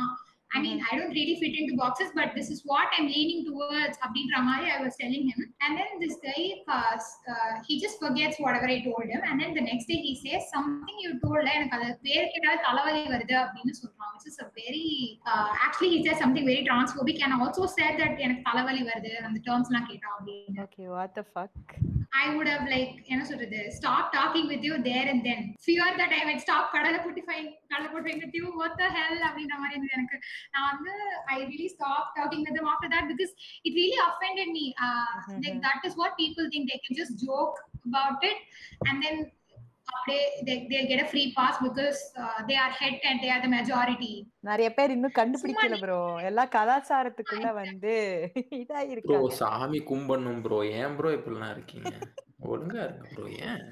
[0.55, 3.95] I mean, I don't really fit into boxes, but this is what I'm leaning towards.
[4.05, 5.39] அப்படின்ற மாதிரி I was telling him.
[5.63, 6.43] And then this guy,
[6.75, 6.95] uh,
[7.31, 9.21] uh, he just forgets whatever I told him.
[9.29, 13.03] And then the next day he says, something you told, எனக்கு அது பேர் கேட்டால் தலைவலி
[13.15, 14.13] வருது அப்படின்னு சொல்றான்.
[14.15, 14.87] Which is a very,
[15.31, 19.37] uh, actually he said something very transphobic and also said that எனக்கு தலைவலி வருது அந்த
[19.49, 20.65] terms எல்லாம் கேட்டா அப்படின்னு.
[20.67, 21.53] Okay, what the fuck?
[22.21, 26.11] I would have like என்ன சொல்றது stop talking with you there and then fear that
[26.19, 27.49] I might stop கடலை புட்டிஃபைங்
[28.22, 30.16] with you what the hell அப்படின்ற மாதிரி இருந்தது எனக்கு
[30.54, 30.94] நான் வந்து
[31.34, 33.32] I really stopped talking with them after that because
[33.66, 35.12] it really offended me uh,
[35.44, 37.58] like that is what people think they can just joke
[37.90, 38.40] about it
[38.88, 39.16] and then
[39.92, 43.40] அப்படியே they, they'll get a free pass because uh, they are head and they are
[43.46, 44.14] the majority
[44.48, 47.94] நிறைய பேர் இன்னும் கண்டுபிடிக்கல bro எல்லா கலாச்சாரத்துக்குள்ள வந்து
[48.62, 51.94] இதா bro இருக்காங்க சாமி கும்பிடணும் ப்ரோ ஏன் ப்ரோ இப்படிலாம் இருக்கீங்க
[52.52, 53.64] ஒழுங்கா இருங்க ப்ரோ ஏன்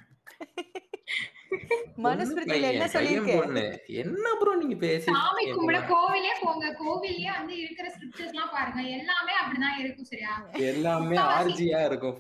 [2.05, 3.64] மனுஸ்மிருதியில என்ன சொல்லிருக்கு பொண்ணு
[4.03, 4.76] என்ன ப்ரோ நீங்க
[5.07, 10.35] சாமி கும்பிட பேசி கோவிலே போங்க கோவில்லயே வந்து இருக்கிற ஸ்கிரிப்சர்ஸ் எல்லாம் பாருங்க எல்லாமே அப்படிதான் இருக்கும் சரியா
[10.70, 12.16] எல்லாமே ஆர்ஜியா இருக்கும்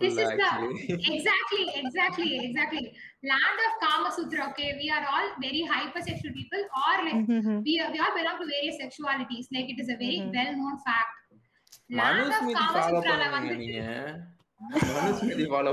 [1.12, 2.82] exactly, exactly.
[3.22, 4.42] Land of Kama Sutra.
[4.50, 7.26] Okay, we are all very hypersexual people, or like
[7.66, 9.46] we are, we all belong to various sexualities.
[9.56, 11.12] Like it is a very well-known fact.
[11.90, 13.56] Land of Manusmriti Kama follow Sutra பண்ணுங்க வந்து
[14.68, 15.72] Manusmriti follow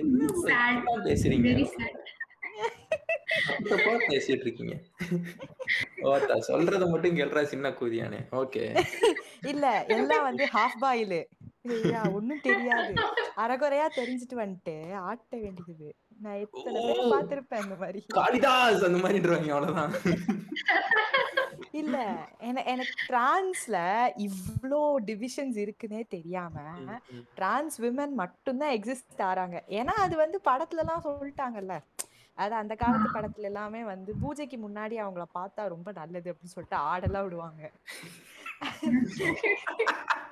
[0.00, 0.28] என்ன
[1.06, 1.48] பேசுறீங்க.
[3.68, 4.74] தப்பா பேசிட்டு இருக்கீங்க.
[6.10, 8.20] ஓத்தா சொல்றத மட்டும் கேள்றா சின்ன கூதியானே.
[8.40, 8.64] ஓகே
[9.52, 11.18] இல்ல எல்லாம் வந்து ஹாஃப் பாயில்
[12.18, 12.94] ஒண்ணும் தெரியாது.
[13.44, 14.76] அரைகுறையா தெரிஞ்சுட்டு வந்துட்டு
[15.08, 15.88] ஆட்ட வேண்டியது.
[16.18, 18.04] நான் எத்தனை பேர் பார்த்திருப்பேன் அந்த மாதிரி?
[18.06, 19.92] காளிதாஸ் அந்த மாதிரின்றவங்க அவ்வளவுதான்.
[21.72, 21.96] இல்ல
[22.38, 23.76] என- எனக்கு டிரான்ஸ்ல
[24.16, 26.56] இவ்ளோ டிவிஷன்ஸ் இருக்குன்னே தெரியாம
[27.34, 29.60] டிரான்ஸ் விமன் மட்டும்தான் எக்ஸிஸ்ட் ஆறாங்க.
[29.68, 31.76] ஏன்னா அது வந்து படத்துல எல்லாம் சொல்லிட்டாங்கல்ல.
[32.38, 37.22] அது அந்த காலத்து படத்துல எல்லாமே வந்து பூஜைக்கு முன்னாடி அவங்கள பார்த்தா ரொம்ப நல்லது அப்படின்னு சொல்லிட்டு ஆடெல்லாம்
[37.22, 37.62] விடுவாங்க.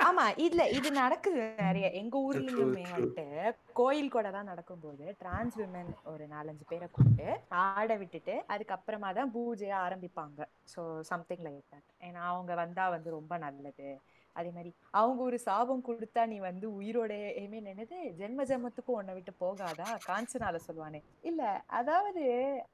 [0.06, 1.86] ஆமா இதுல இது நடக்குது நிறைய.
[2.00, 3.24] எங்க ஊர்லயுமே வந்துட்டு
[3.78, 7.26] கோயில் கூட தான் நடக்கும்போது டிரான்ஸ் விமன் ஒரு நாலஞ்சு பேரை கூப்பிட்டு
[7.60, 10.38] ஆட விட்டுட்டு அதுக்கப்புறமா தான் பூஜையை ஆரம்பிப்பாங்க.
[10.72, 13.88] ஸோ சம்திங் லைக் தட் ஏன்னா அவங்க வந்தா வந்து ரொம்ப நல்லது.
[14.32, 19.32] அதே மாதிரி அவங்க ஒரு சாபம் கொடுத்தா நீ வந்து உயிரோட ஏமே நினைது ஜென்ம ஜென்மத்துக்கும் உன்னை விட்டு
[19.40, 19.98] போகாதா?
[20.08, 21.02] காஞ்சனால சொல்லுவானே.
[21.20, 22.22] இல்ல அதாவது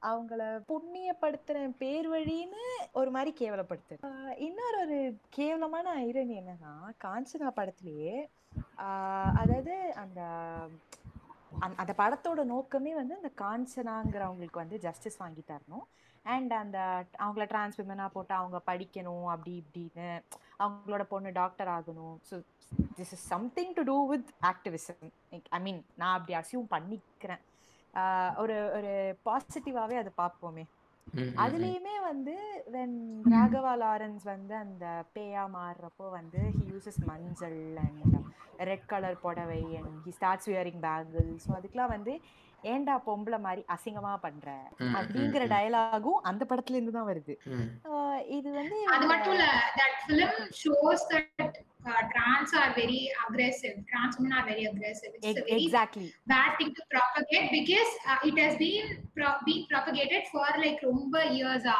[0.01, 3.97] அவங்கள புண்ணியப்படுத்துற பேர் வழின்னு ஒரு மாதிரி கேவலப்படுத்து.
[4.01, 8.29] ஆஹ் இன்னொரு ஒரு கேவலமான ஐரணி என்னன்னா காஞ்சனா படத்திலேயே
[8.77, 10.21] ஆஹ் அதாவது அந்த
[11.59, 15.83] அந்த- அந்த படத்தோட நோக்கமே வந்து அந்த காஞ்சனாங்கிறவங்களுக்கு வந்து ஜஸ்டிஸ் வாங்கி தரணும்.
[16.23, 20.23] அண்ட் அந்த அவங்கள டிரான்ஸ்விமனாக போட்டு அவங்க படிக்கணும் அப்படி இப்படின்னு.
[20.65, 22.15] அவங்களோட பொண்ணு டாக்டர் ஆகணும்.
[22.29, 22.35] So
[22.97, 25.05] this is something to do with activism
[25.57, 27.43] I mean நான் அப்படி அசியூம் பண்ணிக்கிறேன்.
[28.43, 28.91] ஒரு ஒரு
[29.27, 30.65] பாசிட்டிவாவே அதை பார்ப்போமே.
[31.43, 32.33] அதுலயுமே வந்து
[32.73, 32.95] வென்
[33.33, 38.17] ராகவா லாரன்ஸ் வந்து அந்த பேயா மாறுறப்போ வந்து he uses manjal and
[38.69, 42.15] red colour pudavai and he starts wearing bangle so அதுக்கெல்லாம் வந்து
[42.67, 44.47] ஏன்டா பொம்பளை மாதிரி அசிங்கமா பண்ற?
[44.97, 47.33] அப்படிங்கிற டயலாகும் அந்த படத்துல இருந்து தான் வருது.
[47.91, 51.57] ஆஹ் இது வந்து அது மட்டும் இல்ல that film shows that
[52.13, 56.71] trans are very aggressive trans women are very aggressive it's a very exactly bad thing
[56.79, 58.85] to propagate because uh, it has been
[59.17, 61.79] pro- being propagated for like ரொம்ப years ஆ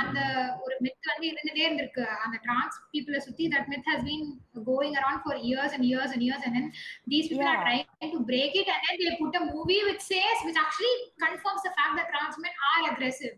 [0.00, 0.18] அந்த
[0.64, 4.24] ஒரு myth வந்து இருந்துட்டே இருந்திருக்கு அந்த trans people சுத்தி that myth has been
[4.70, 6.66] going around for years and years and years and then
[7.12, 7.66] these people are Yeah.
[7.68, 11.62] trying to break it and then they put a movie which says which actually confirms
[11.68, 13.34] the fact that trans men are aggressive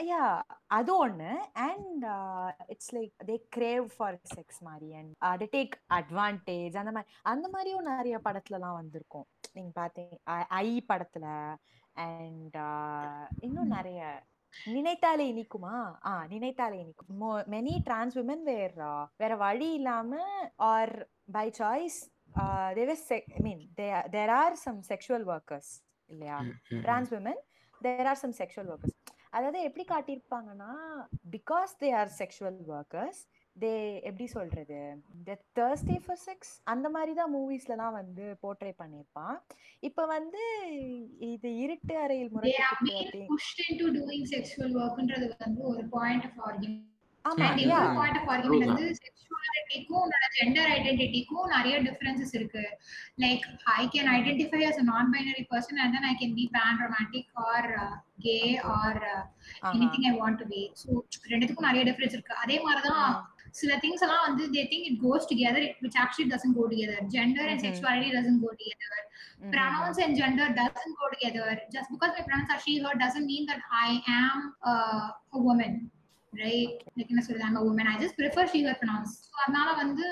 [0.00, 1.36] yeah அது ஒண்ணு.
[1.52, 2.04] And
[2.66, 4.94] it's like they crave for sex மாதிரி.
[4.94, 9.26] And they take advantage அந்த மாதிரி அந்த மாதிரியும் நிறைய படத்துலலாம் வந்திருக்கும்.
[9.52, 11.54] நீங்க பாத்தீங்க ஐ- படத்துல.
[11.92, 12.56] அண்ட்
[13.40, 14.22] இன்னும் நிறைய.
[14.66, 15.94] நினைத்தாலே இனிக்குமா?
[16.04, 17.36] ஆ நினைத்தாலே இனிக்கும்.
[17.36, 20.24] மெனி டிரான்ஸ் விமன் வேற வேற வழி இல்லாம
[20.56, 23.68] or by choice I mean
[24.10, 26.40] there are some sexual workers இல்லையா?
[26.80, 27.38] Trans women
[27.80, 30.72] there are some sexual workers அதாவது எப்படி காட்டியிருப்பாங்கன்னா
[31.36, 33.20] because they are sexual workers
[33.56, 33.70] they
[34.08, 34.80] எப்படி சொல்றது?
[35.14, 39.36] இந்த தேர்ஸ்டே ஃபார் செக்ஸ் அந்த மாதிரி தான் மூவிஸ்லலாம் வந்து போர்ட்ரே பண்ணியிருப்பான்.
[39.88, 40.42] இப்போ வந்து
[41.32, 42.32] இது இருட்டு அறையில்
[44.80, 46.70] workன்றது வந்து ஒரு பாயிண்ட் ஆஃப் வந்து
[49.00, 52.62] செக்ஷுவாலிட்டிக்கும் உன்னோட ஜெண்டர் ஐடென்டிட்டிக்கும் நிறைய டிஃபரன்சஸ் இருக்கு.
[53.24, 53.44] Like
[53.80, 56.46] I can identify as non binary person and then I can be
[56.84, 57.68] panromantic or
[58.26, 58.38] gay
[58.76, 59.00] or
[59.74, 60.88] anything I want to be so
[61.34, 62.34] ரெண்டுத்துக்கும் நிறைய டிஃபரன்ஸ் இருக்கு.
[62.44, 63.12] அதே மாதிரி தான்
[63.60, 67.48] சில திங்ஸ் எல்லாம் வந்து they think it goes together which actually doesn't go together gender
[67.52, 67.64] and.
[67.66, 69.06] Sexuality doesn't go together
[69.52, 71.46] pronouns and gender doesn't go together.
[71.74, 73.88] Just because my pronouns are she, her doesn't mean that I
[74.22, 74.36] am
[74.72, 75.04] uh,
[75.36, 75.40] a
[76.32, 76.72] Right?
[76.96, 79.12] Like என்ன சொல்றது just prefer she, her pronouns.
[79.28, 80.04] So அதனால வந்து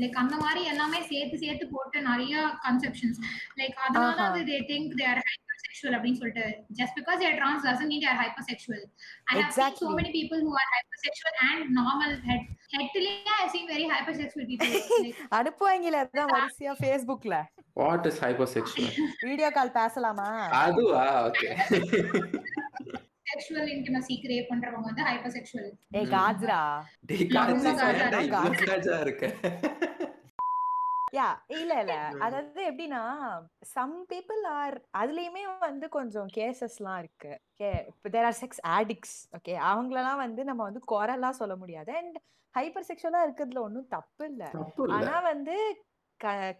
[0.00, 2.34] like அந்த மாதிரி எல்லாமே சேர்த்து சேர்த்து போட்டு நிறைய
[2.66, 3.18] கன்செப்ஷன்ஸ்
[3.60, 6.44] லைக் அதனால they think they are hypersexual அப்படின்னு சொல்லிட்டு
[6.80, 8.80] just because they are trans doesn't mean they are hypersexual.
[9.30, 9.94] I have seen so Exactly.
[10.00, 12.42] many people who are hypersexual and normal head.
[12.74, 14.72] Headly, I have seen very hypersexual people.
[15.04, 17.36] Like, அனுப்புவாங்கல அதான் வரிசையா ஃபேஸ்புக்ல
[17.82, 18.20] what is
[18.56, 18.94] hypersexual
[19.28, 20.28] video call பேசலாமா
[20.64, 21.50] அதுவா okay
[23.26, 25.66] sexual intimacy crave பண்றவங்க வந்து hypersexual.
[25.98, 26.60] ஏய் காஜ்ரா.
[27.10, 27.96] டேய் Yeah, Khaja ரொம்ப காஜா
[28.74, 29.28] ஏன்டா இருக்கு.
[31.18, 31.94] யா இல்ல இல்ல.
[32.26, 33.02] அதாவது எப்படின்னா
[33.74, 37.32] சம் பீப்புள் ஆர் அதுலயுமே வந்து கொஞ்சம் கேசஸ்லாம் இருக்கு.
[37.52, 37.70] Okay
[38.14, 41.92] there are sex addicts okay அவங்களெல்லாம் வந்து நம்ம வந்து குறைலாம் சொல்ல முடியாது.
[42.00, 42.18] அண்ட்
[42.54, 44.44] ஹைப்பர் செக்ஷுவலா இருக்கிறதுல ஒன்றும் தப்பு இல்ல.
[44.98, 45.56] ஆனா வந்து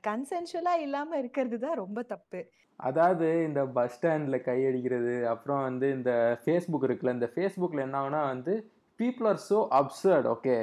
[0.06, 2.40] கன்சென்சுவலா இல்லாம இருக்கிறது தான் ரொம்ப தப்பு
[2.80, 6.12] அதாவது இந்த பஸ் ஸ்டாண்டில் கையடிக்கிறது அப்புறம் வந்து இந்த
[6.42, 8.54] ஃபேஸ்புக் இருக்குல்ல இந்த ஃபேஸ்புக்கில் என்ன ஆகுனா வந்து
[9.00, 10.56] people are so absurd okay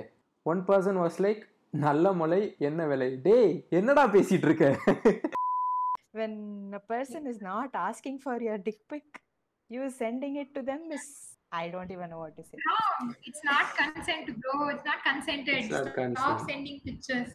[0.45, 1.41] one person was like
[1.85, 4.67] நல்ல முலை என்ன விலை டேய் என்னடா பேசிட்டு இருக்க
[6.13, 6.33] when
[6.73, 9.05] a person is not asking for your dick pic
[9.69, 11.05] you sending it to them is
[11.53, 13.05] i don't even know what to say Wrong.
[13.29, 14.55] It's not consent, bro.
[14.73, 15.55] It's not consented.
[15.59, 16.41] It's not Stop consent.
[16.49, 17.29] sending pictures.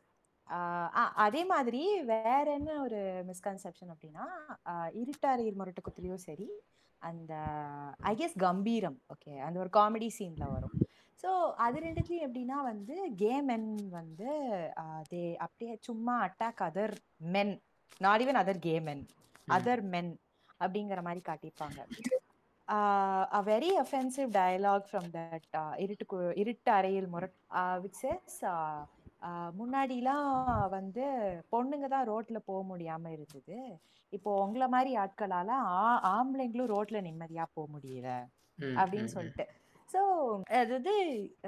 [1.14, 4.24] அதே மாதிரி வேற என்ன ஒரு misconception அப்படின்னா
[4.64, 6.50] ஆஹ் இருட்டாரியில் முரட்டுக்குத்துலயும் சரி
[6.98, 7.34] அந்த
[8.00, 10.72] I guess கம்பீரம் okay அந்த ஒரு காமெடி சீன்ல வரும்.
[11.22, 14.28] ஸோ அது ரெண்டுத்துலயும் எப்படின்னா வந்து கே மென் வந்து
[15.12, 17.62] தே அப்படியே சும்மா attack other men
[17.98, 19.06] not even other gay men
[19.48, 20.18] other men
[20.64, 21.86] அப்படிங்கிற மாதிரி காட்டியிருப்பாங்க.
[22.68, 27.80] a very offensive dialogue from that uh, இருட்டு இருட்டு அறையில் முரட் uh,
[28.42, 28.86] uh,
[29.58, 30.28] முன்னாடிலாம்
[30.68, 31.04] வந்து
[31.52, 33.58] பொண்ணுங்க தான் ரோட்ல போக முடியாம இருந்தது
[34.12, 38.10] இப்போ உங்களை மாதிரி ஆட்களால ஆ- ஆம்பளைங்களும் ரோட்ல நிம்மதியா போக முடியல
[38.76, 39.04] அப்படின்னு.
[39.06, 39.46] சொல்லிட்டு
[39.88, 40.00] ஸோ
[40.56, 40.92] அது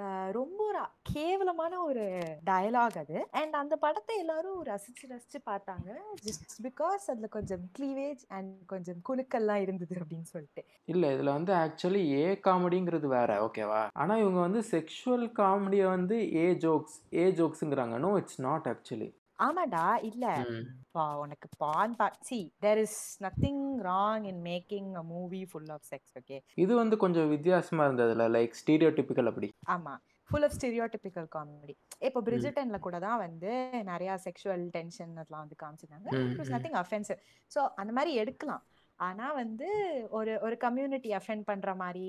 [0.00, 2.04] அஹ், ரொம்ப ஒரு கேவலமான ஒரு
[2.44, 3.16] டயலாக் அது.
[3.32, 5.88] அண்ட் அந்த படத்தை எல்லாரும் ரசிச்சு ரசிச்சு பார்த்தாங்க.
[6.22, 10.62] ஜஸ்ட் பிகாஸ் அதில் கொஞ்சம் க்ளீவேஜ் அண்ட் கொஞ்சம் குழுக்கள்லாம் இருந்தது அப்படின்னு சொல்லிட்டு.
[10.88, 16.46] இல்லை இதில் வந்து ஆக்சுவலி ஏ காமெடிங்கிறது வேற ஓகேவா ஆனால் இவங்க வந்து செக்ஷுவல் காமெடியை வந்து ஏ
[16.62, 20.24] ஜோக்ஸ் ஏ ஜோக்ஸுங்கிறாங்க நோ இட்ஸ் நாட் ஆக்சுவலி ஆமாடா இல்ல.
[20.94, 26.14] பா உனக்கு பான் see there is nothing wrong in making a movie full of sex
[26.18, 29.50] okay இது வந்து கொஞ்சம் வித்தியாசமாக இருந்ததுல லைக் ஸ்டீரியோ டிப்பிக்கல் அப்படி.
[29.66, 29.94] ஆமா.
[30.30, 36.08] ஃபுல் ஆஃப் ஸ்டெரியோடிபிக்கல் காமெடி இப்போ பிரிஜிட்டன்ல கூட தான் வந்து நிறைய செக்ஷுவல் டென்ஷன் அதெல்லாம் வந்து காமிச்சிருந்தாங்க.
[36.54, 37.20] நத்திங் அஃபென்சிவ்
[37.50, 38.64] ஸோ அந்த மாதிரி எடுக்கலாம்.
[39.06, 39.68] ஆனா வந்து
[40.18, 42.06] ஒரு ஒரு கம்யூனிட்டி அஃபெண்ட் பண்ற மாதிரி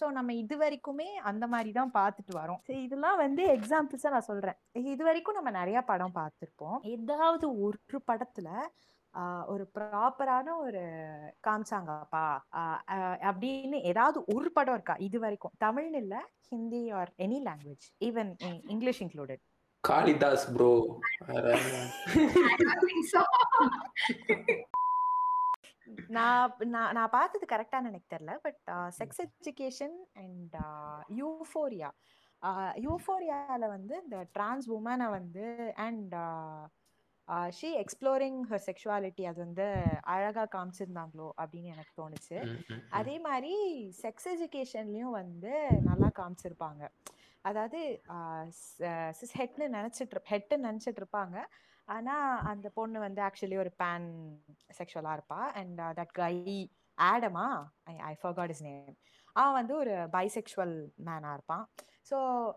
[0.00, 2.60] ஸோ நம்ம இது வரைக்குமே அந்த மாதிரி தான் பார்த்துட்டு வரோம்.
[2.86, 4.58] இதெல்லாம் வந்து எக்ஸாம்பிள்ஸா நான் சொல்றேன்.
[4.94, 8.48] இது வரைக்கும் நம்ம நிறைய படம் பார்த்துருப்போம் ஏதாவது ஒரு படத்துல
[9.52, 10.82] ஒரு ப்ராப்பரான ஒரு
[11.46, 12.26] காமிச்சாங்கப்பா
[13.30, 14.96] அப்படின்னு ஏதாவது ஒரு படம் இருக்கா?
[15.08, 15.54] இது வரைக்கும்.
[15.64, 16.16] தமிழ்னு இல்ல
[16.52, 18.32] Hindi or any language even
[18.74, 19.42] English included
[19.84, 20.72] Kalidas bro
[22.50, 23.22] I don't think so.
[26.16, 28.34] நான் நான் நான் பார்த்தது கரெக்டான எனக்கு தெரியல.
[28.46, 28.62] But
[28.98, 30.56] sex education and
[31.20, 31.90] euphoria
[32.84, 35.44] யூஃபோரியால வந்து இந்த டிரான்ஸ் உமனை வந்து
[35.86, 36.14] and
[37.58, 39.66] she exploring her sexuality அது வந்து
[40.14, 42.38] அழகா காமிச்சிருந்தாங்களோ அப்படின்னு எனக்கு தோணுச்சு.
[43.00, 43.52] அதே மாதிரி
[44.02, 45.52] செக்ஸ் எஜுகேஷன்லயும் வந்து
[45.88, 46.82] நல்லா காமிச்சிருப்பாங்க.
[47.50, 47.80] அதாவது
[49.20, 51.38] சிஸ் ஹெட்னு நினைச்சிட்டு ஹெட்னு நினைச்சிட்டு இருப்பாங்க.
[51.88, 52.16] ஆனா
[52.50, 54.08] அந்த பொண்ணு வந்து ஆக்சுவலி ஒரு பேன்
[54.78, 55.40] செக்ஷுவலா இருப்பா.
[55.60, 56.34] And that guy
[56.98, 57.46] ஆடமா
[57.92, 58.94] I I forgot his name
[59.36, 60.74] அவன் வந்து ஒரு பைசெக்சுவல்
[61.06, 61.64] மேனா இருப்பான்.
[62.10, 62.16] ஸோ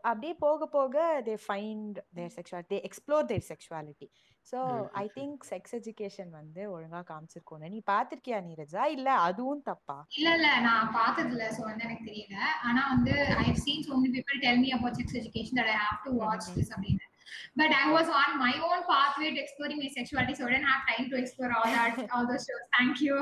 [0.10, 0.96] அப்படியே போக போக
[1.28, 4.08] they find their sexuality they explore their sexuality
[4.52, 4.60] so
[5.02, 9.98] I think sex education வந்து ஒழுங்கா காமிச்சிருக்கோன்னு நீ பார்த்திருக்கியா நீரஜா இல்ல அதுவும் தப்பா?
[10.18, 12.38] இல்ல இல்ல நான் பார்த்தது இல்ல சோ வந்து எனக்கு தெரியல.
[12.68, 15.80] ஆனா வந்து I have seen so many people tell me about sex education that I
[15.86, 17.06] have to watch this அப்படின்னு.
[17.56, 20.84] But I was on my own pathway to exploring my sexuality so I didn't have
[20.92, 23.14] time to explore all that all those shows thank you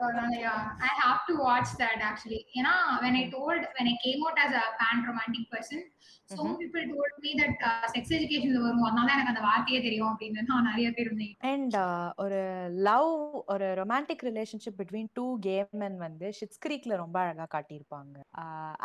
[0.00, 0.06] So,
[0.38, 2.74] yeah, I have to watch that actually ஏன்னா
[3.04, 5.80] when I told when I came out as a pan romantic person
[6.30, 10.10] so many people told me that uh, sex education வரும் அதனால எனக்கு அந்த வார்த்தையே தெரியும்
[10.10, 11.76] அப்படின்னு நான் நிறைய பேர் இருந்தேன் அண்ட்
[12.24, 12.40] ஒரு
[12.88, 13.10] லவ்
[13.54, 18.16] ஒரு romantic relationship between two gay men வந்து ஷிட்ஸ் கிரீக்ல ரொம்ப அழகா காட்டியிருப்பாங்க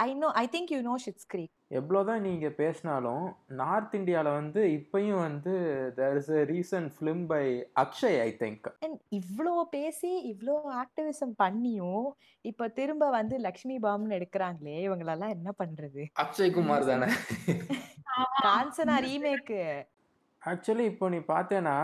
[0.07, 3.23] I know I think you know Schitt's Creek எவ்வளோதான் நீங்கள் பேசினாலும்
[3.59, 5.53] நார்த் இந்தியாவில் வந்து இப்பயும் வந்து
[5.97, 7.41] there is a recent film by
[7.83, 12.05] Akshay I think and இவ்ளோ பேசி இவ்ளோ ஆக்டிவிசம் பண்ணியும்
[12.45, 16.03] இப்ப திரும்ப வந்து லக்ஷ்மி பாம்னு எடுக்கிறாங்களே இவங்களெல்லாம் என்ன பண்றது?
[16.23, 17.09] அக்ஷய் குமார் தானே?
[18.45, 19.61] காஞ்சனா ரீமேக்கு
[20.41, 21.77] ஆக்சுவலி இப்போ நீ பார்த்தேன்னா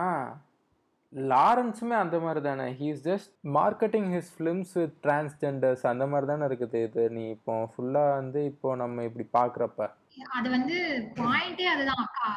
[1.14, 2.66] லாரன்ஸுமே அந்த மாதிரி தானே.
[2.80, 7.10] He's just marketing his films with transgenders அந்த மாதிரி தானே இருக்குது இது.
[7.10, 9.88] நீ இப்போ ஃபுல்லாக வந்து இப்போ நம்ம இப்படி பார்க்குறப்ப.
[10.32, 10.76] அது வந்து
[11.18, 12.02] பாயிண்டே அதுதான்.
[12.04, 12.30] அக்கா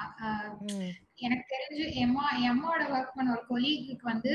[1.20, 4.32] எனக்கு தெரிஞ்சு எம்மா எம்மாவோட ஒர்க் பண்ண ஒரு கொலீக்கு வந்து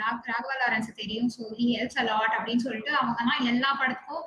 [0.00, 4.22] ராகவா லாரன்ஸ் தெரியும் so he helps a lot அப்படின்னு சொல்லிட்டு அவங்கலாம் எல்லா படத்துக்கும்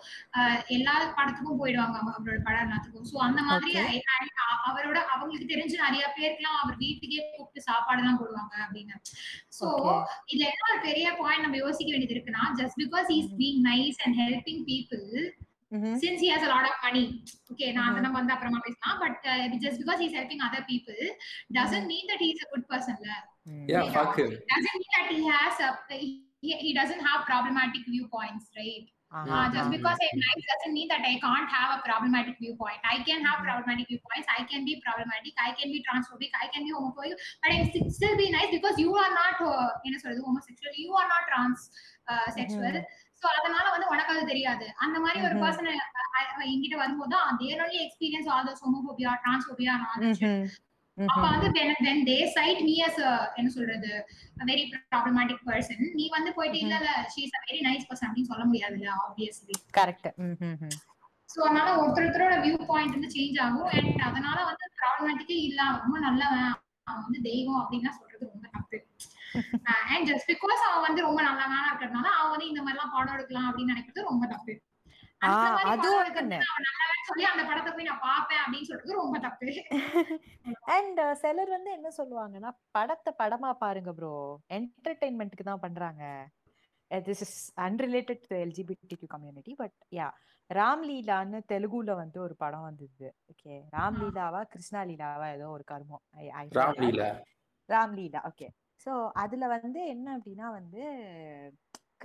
[0.70, 3.74] எல்லா படத்துக்கும் போயிடுவாங்க அவங்க அவரோட படம் எல்லாத்துக்கும் ஸோ அந்த மாதிரி
[4.68, 8.96] அவரோட அவங்களுக்கு தெரிஞ்சு நிறைய பேருக்குலாம் அவர் வீட்டுக்கே கூப்பிட்டு சாப்பாடு எல்லாம் போடுவாங்க அப்படின்னு.
[9.58, 9.66] ஸோ.
[10.30, 14.18] இதுல என்ன ஒரு பெரிய பாயிண்ட் நம்ம யோசிக்க வேண்டியது இருக்குன்னா just because is being nice and
[14.22, 15.08] helping people
[15.74, 15.98] Mm-hmm.
[15.98, 18.04] Since he has a lot of money, okay, mm-hmm.
[18.04, 20.94] but uh, just because he's helping other people
[21.52, 21.88] doesn't mm-hmm.
[21.88, 22.96] mean that he's a good person.
[23.48, 23.70] Mm-hmm.
[23.70, 24.26] Yeah, you fuck know?
[24.26, 24.38] him.
[24.38, 28.86] Doesn't mean that he has a he, he doesn't have problematic viewpoints, right?
[29.14, 29.30] Uh-huh.
[29.30, 29.78] Uh, just mm-hmm.
[29.78, 32.82] because I'm nice doesn't mean that I can't have a problematic viewpoint.
[32.82, 33.50] I can have mm-hmm.
[33.50, 34.26] problematic viewpoints.
[34.30, 35.34] I can be problematic.
[35.38, 36.34] I can be transphobic.
[36.38, 37.18] I can be homophobic.
[37.42, 40.74] But I still be nice because you are not, uh, you know, sorry, homosexual.
[40.78, 42.82] You are not transsexual.
[42.82, 42.90] Uh,
[43.24, 45.36] So அதனால வந்து உனக்கு அது தெரியாது அந்த மாதிரி ஒரு.
[45.44, 45.70] Person
[46.52, 47.62] என்கிட்ட வரும்போது தேர்
[49.26, 50.50] transphobia and all that shit.
[50.98, 51.10] ம்ஹும்.
[51.10, 51.22] அப்ப.
[51.28, 51.48] வந்து
[52.10, 53.92] they cite me as a என்ன சொல்றது
[54.42, 58.06] a very problematic person நீ வந்து போயிட்டு இல்ல இல்ல she is a very nice person
[58.10, 60.76] அப்படின்னு சொல்ல முடியாதுல்ல obviously கரெக்ட் ம்ஹும்.
[61.30, 65.98] சோ அதனால ஒருத்தர் ஒருத்தரோட வியூ பாயிண்ட் வந்து சேஞ்ச் ஆகும் அண்ட் அதனால வந்து ப்ராப்ளமேட்டிக்கே இல்ல ரொம்ப
[66.08, 66.46] நல்லவன்
[66.88, 68.78] அவன் வந்து தெய்வம் அப்படின்லாம் சொல்றது ரொம்ப தப்பு
[69.94, 73.48] அண்ட் ஜஸ்ட் பிகாஸ் அவன் வந்து ரொம்ப நல்லவனா இருக்கிறதுனால அவன் வந்து இந்த மாதிரி எல்லாம் படம் எடுக்கலாம்
[73.50, 74.56] அப்படின்னு நினைக்கிறது ரொம்ப தப்பு.
[80.68, 84.12] அண்ட் சிலர் வந்து என்ன சொல்லுவாங்கன்னா படத்தை படமா பாருங்க ப்ரோ
[84.58, 86.04] என்டர்டைன்மெண்ட்டுக்கு தான் பண்றாங்க.
[86.92, 90.08] This is unrelated to LGBTQ community but yeah
[90.50, 93.08] ராம்லீலான்னு தெலுங்குல வந்து ஒரு படம் வந்தது.
[93.32, 96.04] ஓகே ராம்லீலாவா கிருஷ்ணா லீலாவா ஏதோ ஒரு கர்மம்.
[97.70, 98.22] ராம்லீலா.
[98.32, 98.48] ஓகே
[98.86, 100.84] ஸோ அதுல வந்து என்ன அப்படின்னா வந்து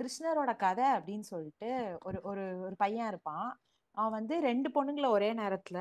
[0.01, 1.69] கிருஷ்ணரோட கதை அப்படின்னு சொல்லிட்டு
[2.03, 3.49] ஒரு ஒரு ஒரு பையன் இருப்பான்.
[3.97, 5.79] அவன் வந்து ரெண்டு பொண்ணுங்களை ஒரே நேரத்துல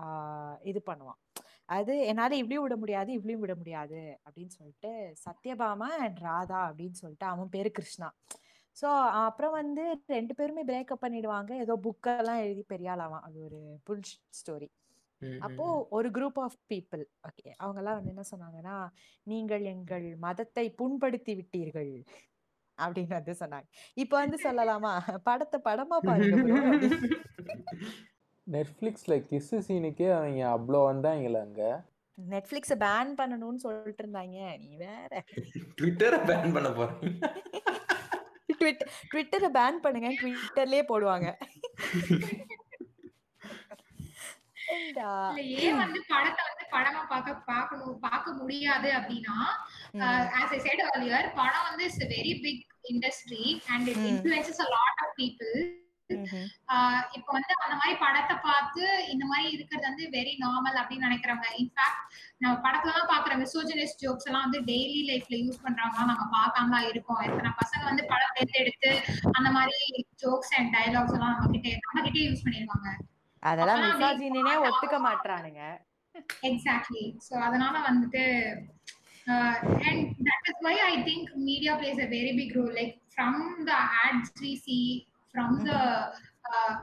[0.00, 1.18] ஆஹ் இது பண்ணுவான்.
[1.66, 4.90] அது என்னால இப்படியும் விட முடியாது இப்படியும் விட முடியாது அப்படின்னு சொல்லிட்டு
[5.24, 8.08] சத்யபாமா அண்ட் ராதா அப்படின்னு சொல்லிட்டு அவன் பேரு கிருஷ்ணா.
[8.82, 11.52] ஸோ அப்புறம் வந்து ரெண்டு பேருமே பிரேக்கப் பண்ணிடுவாங்க.
[11.58, 14.02] ஏதோ புக்கெல்லாம் எழுதி பெரியாளாவான் அது ஒரு புல்
[14.40, 14.68] ஸ்டோரி.
[15.40, 18.76] அப்போ ஒரு குரூப் ஆஃப் பீப்புள் ஓகே அவங்க எல்லாம் வந்து என்ன சொன்னாங்கன்னா
[19.22, 21.92] நீங்கள் எங்கள் மதத்தை புண்படுத்தி விட்டீர்கள்.
[22.78, 23.66] அப்படின்னு வந்து சொன்னாங்க.
[23.94, 24.92] இப்ப வந்து சொல்லலாமா?
[25.22, 26.36] படத்தை படமா பாருங்க.
[28.46, 31.70] நெட்ஃப்ளிக்ஸில் கிஸ்ஸு சீனுக்கே அவங்க அவ்வளோ வந்தாங்களே அங்கே.
[32.18, 34.38] நெட்ஃபிளிக்ஸ பேன் பண்ணணும்னு சொல்லிட்டு இருந்தாங்க.
[34.58, 35.22] நீ வேற.
[35.80, 37.30] ட்விட்டரை பேன் பண்ண போறீங்க.
[38.60, 40.08] ட்விட்டர் ட்விட்டரை பேன் பண்ணுங்க.
[40.20, 41.28] ட்விட்டர்லயே போடுவாங்க.
[45.60, 49.36] ஏன் வந்து படத்தை வந்து படமா பார்க்க பார்க்கணும் பார்க்க முடியாது அப்படின்னா
[50.38, 54.00] ஆஸ் ஐ said earlier படம் வந்து it's a very big industry and it
[54.76, 55.54] lot of people.
[56.10, 56.44] ம்ஹும்.
[56.72, 61.46] ஆஹ் இப்போ வந்து அந்த மாதிரி படத்தை பார்த்து இந்த மாதிரி இருக்கிறது வந்து வெரி நார்மல் அப்படின்னு நினைக்கிறாங்க
[61.58, 61.98] இன்ஃபேக்ட்
[62.40, 67.20] நம்ம படத்துல தான் பாக்குற மிசோஜனிஸ் ஜோக்ஸ் எல்லாம் வந்து டெய்லி லைஃப்ல யூஸ் பண்றாங்க நம்ம பார்க்காம இருக்கோம்
[67.26, 68.92] எத்தனை பசங்க வந்து படம் எடுத்து
[69.34, 69.78] அந்த மாதிரி
[70.22, 72.88] ஜோக்ஸ் அண்ட் டயலாக்ஸ் எல்லாம் நம்ம கிட்ட நம்ம கிட்டே யூஸ் பண்ணிருக்காங்க
[73.42, 75.62] அதெல்லாம் மிசாஜினே ஒத்துக்க மாட்றானுங்க.
[76.42, 78.24] எக்ஸாக்ட்லி ஸோ அதனால வந்துட்டு
[79.86, 83.72] and that is why I think media plays a very big role like from the
[84.02, 84.78] ads we see
[85.34, 85.72] from the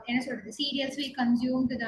[0.06, 0.50] என்ன சொல்றது?
[0.58, 1.86] Serials we consume to the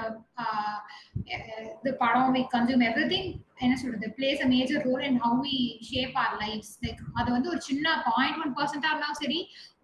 [1.85, 3.28] the padam we consume everything
[3.59, 4.07] என்ன சொல்றது?
[4.16, 5.57] Plays a major role in how we
[5.88, 9.38] shape our lifes like அது வந்து ஒரு சின்ன point one பர்சன்டா இருந்தாலும் சரி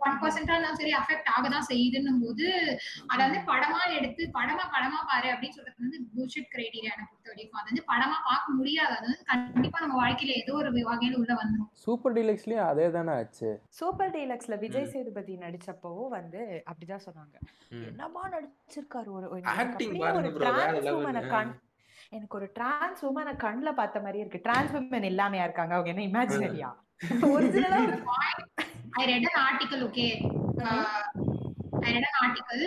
[0.04, 2.46] ஒன் பர்சன்டா இருந்தாலும் சரி அஃபெக்ட் ஆக தான் செய்யுதுன்னும் போது
[3.10, 7.58] அதை வந்து படமா எடுத்து படமா படமா பாரு அப்படின்னு சொல்றது வந்து புல்ஷிட் கிரைட்டீரியா எனக்கு பொறுத்த வரைக்கும்.
[7.60, 8.94] அது வந்து படமா பார்க்க முடியாது.
[8.96, 13.50] அது வந்து கண்டிப்பா நம்ம வாழ்க்கையில ஏதோ ஒரு வகையில உள்ள வந்துடும் சூப்பர் டீலக்ஸ்லேயும் அதே தானே ஆச்சு?
[13.80, 17.36] சூப்பர் டீலக்ஸ்ல விஜய் சேதுபதி நடிச்சப்பவும் வந்து அப்படிதான் சொன்னாங்க.
[17.88, 21.12] என்னமா நடிச்சிருக்காரு ஒரு அப்படியே பாருங்க ஒரு
[22.16, 26.70] எனக்கு ஒரு டிரான்ஸ் உமனை கண்ணுல பார்த்த மாதிரி இருக்கு டிரான்ஸ் உமன் இல்லாமையா இருக்காங்க அவங்க என்ன இமேஜினரியா
[27.30, 27.80] ஒரிஜினலா
[29.00, 30.06] I read an article okay
[31.84, 32.64] I read an article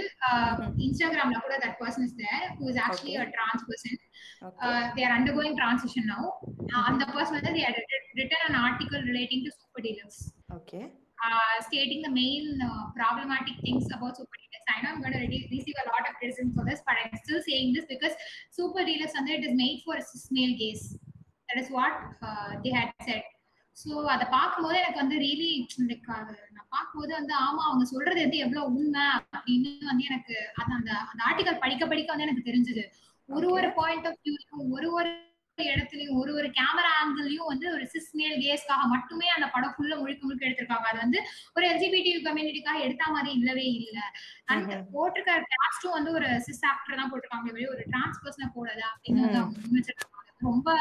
[0.88, 3.97] இன்ஸ்டாகிராம்ல கூட that person is there who is actually a trans person
[4.95, 6.23] they are undergoing transition now
[6.73, 7.77] uh, அந்த பர்சன் வந்து they had
[8.17, 10.17] written an article relating to super dealers
[10.57, 10.81] okay
[11.19, 14.46] uh, stating the main uh, problematic things about super dealers.
[14.67, 17.17] I know I'm going to re- receive a lot of criticism for this, but I'm
[17.23, 18.13] still saying this because
[18.51, 19.95] super dealers under it is made for
[20.32, 20.84] male gaze.
[21.49, 23.23] That is what uh, they had said.
[23.77, 25.49] So அதை பார்க்கும்போது எனக்கு வந்து really
[25.89, 26.06] like
[26.56, 29.03] நான் பார்க்கும்போது வந்து ஆமா அவங்க சொல்றது வந்து எவ்வளவு உண்மை
[29.38, 32.84] அப்படின்னு வந்து எனக்கு அந்த அந்த ஆர்டிகல் படிக்க படிக்க வந்து எனக்கு தெரிஞ்சது
[33.30, 35.12] ஒரு ஒரு பாயிண்ட் ஆஃப் வியூலையும் ஒரு ஒரு
[35.63, 40.26] இடத்துலயும் ஒரு ஒரு கேமரா ஆங்கிள்லயும் வந்து ஒரு சிஸ் மேல் கேஸ்க்காக மட்டுமே அந்த படம் ஃபுல்லா முழுக்க
[40.26, 40.88] முழுக்க எடுத்திருக்காங்க.
[40.88, 41.24] அது வந்து
[41.56, 44.00] ஒரு எல்ஜிபிடி கம்யூனிட்டிக்காக எடுத்த மாதிரி இல்லவே இல்ல.
[44.46, 47.52] அண்ட் போட்டிருக்க கேஸ்டும் வந்து ஒரு சிஸ் ஆக்டர் தான் போட்டிருக்காங்க.
[47.52, 49.54] ஒரு டிரான்ஸ் பர்சனை போடல அப்படின்னு
[50.39, 50.74] ரொம்ப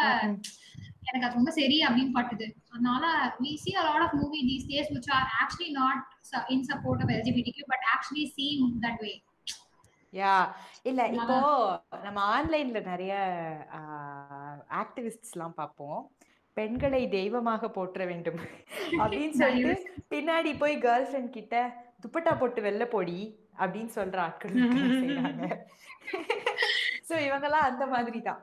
[1.12, 2.51] எனக்கு அது ரொம்ப சரி அப்படின்னு பட்டுது.
[2.69, 5.99] அதனால see a lot of movie these days which are actually not
[6.33, 9.25] su- in support of LGBTQ but actually seem that way.
[10.12, 10.35] யா.
[10.83, 11.37] இல்ல இப்போ
[12.05, 13.14] நம்ம ஆன்லைன்ல நிறைய
[14.81, 16.01] ஆக்டிவிஸ்ட்ஸ் எல்லாம் பார்ப்போம்
[16.57, 18.38] பெண்களை தெய்வமாக போற்ற வேண்டும்
[19.01, 19.75] அப்படின்னு சொல்லிட்டு
[20.11, 21.57] பின்னாடி போய் கேர்ள் ஃப்ரெண்ட் கிட்ட
[22.03, 23.19] துப்பட்டா போட்டு வெள்ள பொடி
[23.59, 24.57] அப்படின்னு சொல்ற ஆட்கள்
[24.97, 25.45] செய்றாங்க
[27.09, 28.40] சோ இவங்கெல்லாம் அந்த மாதிரி தான்.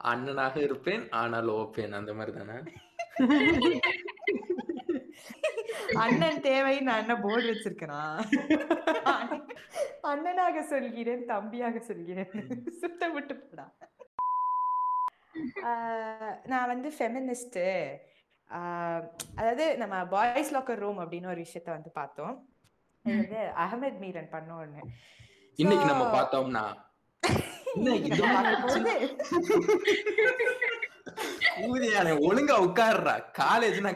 [0.00, 1.94] அண்ணனாக இருப்பேன் ஆனால் ஓப்பேன்.
[1.98, 2.56] அந்த மாதிரி தானே?
[5.94, 8.22] அண்ணன் தேவை நான் என்ன போர்டு வச்சிருக்கேனா?
[10.02, 12.30] அண்ணனாக சொல்கிறேன் தம்பியாக சொல்கிறேன்.
[12.80, 13.72] சுத்த விட்டு போடா.
[15.62, 17.94] ஆஹ் நான் வந்து ஃபெமினிஸ்ட்டு
[19.36, 22.48] அதாவது நம்ம பாய்ஸ் லாக்கர் ரூம் அப்படின்னு ஒரு விஷயத்த வந்து பார்த்தோம்.
[23.04, 24.80] இது வந்து அகமது மீரன் பண்ண ஒண்ணு.
[25.58, 26.76] இன்னைக்கு நம்ம பார்த்தோம்னா
[31.64, 33.14] ஊதியானே ஒழுங்கா உட்கார்றா.
[33.38, 33.92] காலேஜ்னா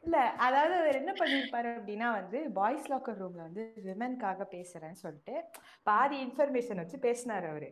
[0.00, 5.34] இல்ல அதாவது அவர் என்ன பண்ணிருப்பாரு அப்படின்னா வந்து பாய்ஸ் லாக்கர் ரூம்ல வந்து விமன்காக பேசுறேன்னு சொல்லிட்டு
[5.82, 7.68] பாதி இன்ஃபர்மேஷன் வச்சு பேசினாரு அவரு.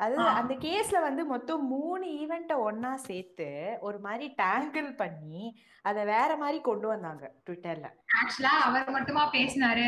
[0.00, 0.14] அது.
[0.34, 3.48] அந்த கேஸ்ல வந்து மொத்தம் மூணு ஈவெண்ட்டை ஒண்ணா சேர்த்து
[3.80, 5.42] ஒரு மாதிரி டேங்கிள் பண்ணி
[5.84, 9.86] அதை வேற மாதிரி கொண்டு வந்தாங்க ட்விட்டர்ல ஆக்சுவலா அவர் மட்டுமா பேசினாரு?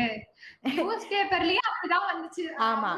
[0.67, 2.89] நியூஸ் பேப்பர்லயும் அப்படிதான் வந்துச்சு ஆமா.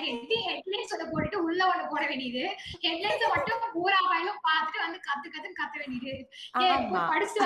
[0.00, 2.44] ஹெட்லைன்ஸ் ஒண்ணு போட்டுட்டு உள்ள ஒண்ணு போட வேண்டியது
[2.84, 2.98] ஹெட்லைன்ஸ்
[3.34, 6.12] மட்டும் பூரா வாயிலும் பார்த்துட்டு வந்து கத்து கத்துன்னு கத்த வேண்டியது.
[7.10, 7.38] படிச்சு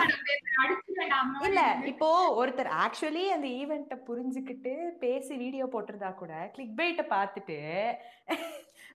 [0.63, 2.09] அடிச்சு வேண்டாம் இல்ல இப்போ
[2.39, 7.59] ஒருத்தர் ஆக்சுவலி அந்த ஈவெண்ட்டை புரிஞ்சுக்கிட்டு பேசி வீடியோ போட்டிருந்தா கூட கிளிக் பைட்டை பார்த்துட்டு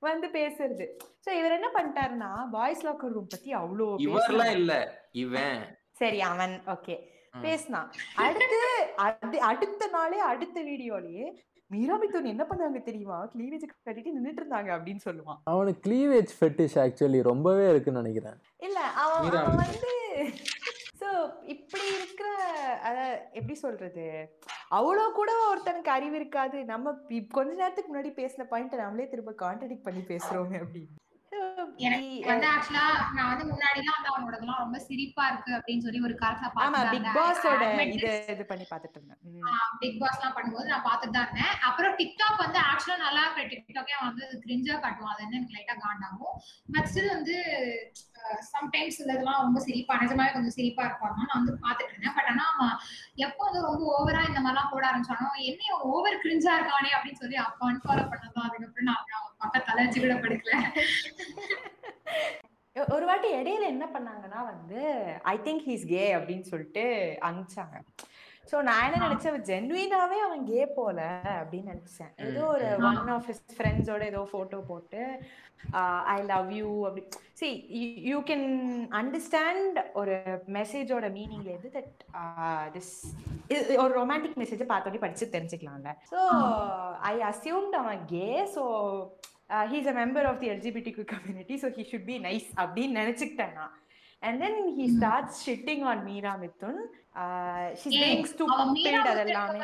[0.04, 0.86] வந்து பேசுறது
[1.24, 4.74] சோ இவர் என்ன பண்ணிட்டாருன்னா பாய்ஸ் லாக்கர் ரூம் பத்தி அவ்வளோ இவர்லாம் இல்ல
[5.20, 5.62] இவன்
[6.00, 6.96] சரி அவன் ஓகே.
[7.42, 11.28] பேசினான் அடுத்து அடுத்த நாளே அடுத்த வீடியோலயே
[11.68, 13.18] மீரா மிதுன் என்ன பண்ணாங்க தெரியுமா?
[13.34, 15.40] கிளீவேஜ் கட்டிட்டு நின்னுட்டு இருந்தாங்க அப்படின்னு சொல்லுவான்.
[15.44, 18.40] அவனுக்கு க்ளீவேஜ் ஃபெட்டிஷ் ஆக்சுவலி ரொம்பவே இருக்குன்னு நினைக்கிறேன்.
[18.58, 19.56] இல்ல அவன்.
[19.56, 19.92] வந்து
[21.02, 21.10] சோ
[21.44, 22.30] இப்படி இருக்கிற
[22.88, 24.06] அத எப்படி சொல்றது?
[24.78, 26.66] அவ்வளோ கூட ஒருத்தனுக்கு அறிவு இருக்காது.
[26.66, 26.94] நம்ம
[27.32, 30.96] கொஞ்ச நேரத்துக்கு முன்னாடி பேசின பாயிண்ட் நம்மளே திரும்ப கான்ட்ரடிக்ட் பண்ணி பேசுறோமே அப்படின்னு.
[31.80, 36.00] எனக்கு இ- வந்து ஆக்சுவலா நான் வந்து முன்னாடி எல்லாம் வந்து அவனோடதெல்லாம் ரொம்ப சிரிப்பா இருக்கு அப்படின்னு சொல்லி
[36.02, 37.92] ஒரு காலத்துல ஆமா பார்த்துட்டு பிக் பாஸோட இருந்தேன்.
[37.98, 39.20] இது இது பண்ணி பார்த்துட்டு இருந்தேன்.
[39.32, 39.46] ம்.
[39.80, 41.54] பிக் பாஸ் எல்லாம் பண்ணும்போது நான் பார்த்துட்டு தான் இருந்தேன்.
[41.70, 45.14] அப்புறம் டிக்டாக் வந்து ஆக்சுவலா நல்லா இருக்கிற டிக்டாக்கே வந்து கிரிஞ்சா காட்டுவான்.
[45.14, 46.36] அது வந்து எனக்கு லைட்டா காண்டாகும்
[46.70, 47.38] பட் ஸ்டில் வந்து
[48.54, 51.20] சம்டைம்ஸ் இதெல்லாம் ரொம்ப சிரிப்பா நிஜமாவே கொஞ்சம் சிரிப்பா இருப்பாங்க.
[51.30, 52.16] நான் வந்து பாத்துட்டு இருந்தேன்.
[52.18, 52.48] பட் ஆனா
[53.28, 57.66] எப்போ வந்து ரொம்ப ஓவரா இந்த மாதிரிலாம் போட ஆரம்பிச்சாலும் என்னைய ஓவர் கிரிஞ்சா இருக்கானே அப்படின்னு சொல்லி அப்பா
[57.72, 60.56] அன்ஃபாலோ பண்ணதான் அதுக்கப்புறம் நான் அவன் பக்கத்துல வச்சு கூட படுக்கல.
[62.96, 64.82] ஒரு வாட்டி இடையில என்ன பண்ணாங்கன்னா வந்து
[65.32, 66.84] ஐ திங்க் ஹீஸ் கே அப்படின்னு சொல்லிட்டு
[67.30, 67.78] அனுப்பிச்சாங்க.
[68.52, 71.00] ஸோ நான் என்ன நினைச்சேன் ஜென்வினாவே அவன் கே போல
[71.40, 72.12] அப்படின்னு நினைச்சேன்.
[72.28, 72.68] ஏதோ ஒரு.
[72.90, 75.02] ஒன் ஆஃப் ஹிஸ் ஃப்ரெண்ட்ஸோட ஏதோ போட்டோ போட்டு
[76.14, 77.04] ஐ லவ் யூ அப்படி.
[77.40, 77.48] சி
[78.10, 78.48] யூ கேன்
[79.02, 80.16] அண்டர்ஸ்டாண்ட் ஒரு
[80.58, 81.98] மெசேஜோட மீனிங் எது தட்
[82.76, 82.94] திஸ்
[83.84, 85.94] ஒரு ரொமான்டிக் மெசேஜை பார்த்தோன்னே படிச்சு தெரிஞ்சுக்கலாம்ல.
[86.14, 86.22] ஸோ
[87.12, 88.64] ஐ அசியூம்ட் அவன் gay so
[89.74, 93.76] he's a member of the LGBTQ community so he should be nice அப்படின்னு நினைச்சுக்கிட்டேன் நான்.
[94.28, 96.80] And then he start shitting on Meera being
[98.56, 99.62] அவன் மீரா ஸ்டூபிட் அதெல்லாமே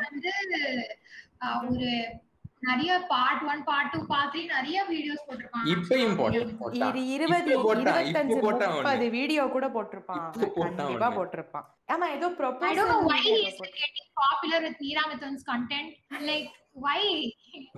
[1.70, 1.90] ஒரு
[2.68, 7.66] நிறைய part one part two part நிறைய videos போட்டிருப்பாங்க இப்பயும் போட்டான் போட்டான் இது இருபது இப்ப
[7.68, 8.86] போட்டான், இப்ப இருபத்தஞ்சு போட்டான் அவனு.
[8.86, 10.24] முப்பது வீடியோ கூட போட்டிருப்பான்.
[10.56, 11.10] கண்டிப்பா.
[11.18, 11.66] போட்டிருப்பான்.
[11.94, 12.28] ஆமா ஏதோ
[12.70, 15.90] I don't know why he is proposal getting popular with Meera Mithun's content.
[16.30, 16.48] Like,
[16.86, 17.00] why?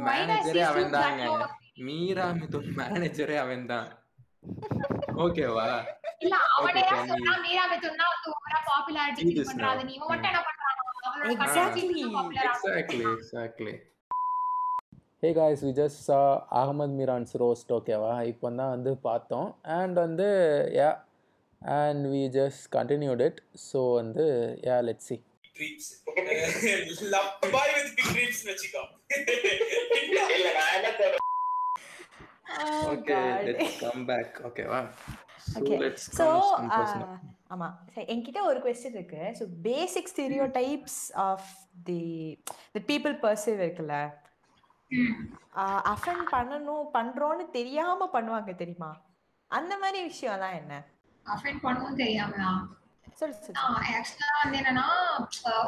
[0.07, 1.49] Why does he மேனேஜரே stoop அவன் low?
[1.88, 3.89] மீரா மிதுன் மேனேஜரே அவன் தான்.
[5.25, 5.67] ஓகேவா
[6.22, 6.82] இல்ல, அவனே
[7.63, 7.89] வந்து
[8.30, 9.82] overall popularity See feel this பண்றாது.
[9.89, 11.34] நீ மட்டும் என்ன popular ஆகும்.
[11.34, 13.74] Exactly exactly
[15.24, 16.18] hey guys we just saw
[16.59, 19.47] Ahmed Meeran's roast ஓகேவா இப்போ தான் வந்து பார்த்தோம்.
[19.78, 20.28] அண்ட் வந்து
[20.80, 20.89] yeah
[21.61, 23.39] and we just continued it
[23.70, 24.26] so வந்து
[24.68, 25.18] yeah let see
[32.91, 34.82] okay let's come back ஓகேவா
[35.59, 37.17] okay let's so come personal
[37.53, 37.67] ஆமா.
[37.93, 39.21] சரி என்கிட்ட ஒரு கொஸ்டின் இருக்கு.
[39.39, 40.09] So basic
[40.59, 41.49] stereotypes of
[41.89, 42.01] the
[42.73, 43.97] the people perceive இருக்குல்ல
[45.93, 48.91] அஃபெண்ட் பண்ணணும் பண்றோம்னு தெரியாம பண்ணுவாங்க தெரியுமா?
[49.51, 50.73] அந்த மாதிரி விஷயம்லாம் என்ன?
[51.25, 52.51] Offend பண்ணவும் தெரியாமலா?
[53.22, 54.88] Actually வந்து என்னன்னா,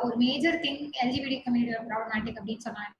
[0.04, 2.94] ஒரு major thing LGBT community problematic அப்படின்னு சொன்னாங்க.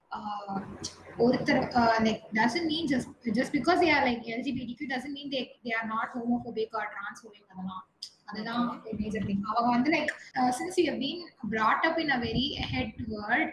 [1.26, 1.62] ஒருத்தர்
[2.06, 5.88] like doesn't mean just just because they are like LGBTQ doesn't mean they they are
[5.94, 7.84] not homophobic or transphobic அதெல்லாம்.
[8.26, 10.12] அதுதான் ஒரு மேஜர் திங் அவங்க வந்து like
[10.60, 11.22] since you been
[11.54, 13.50] brought up in a very head world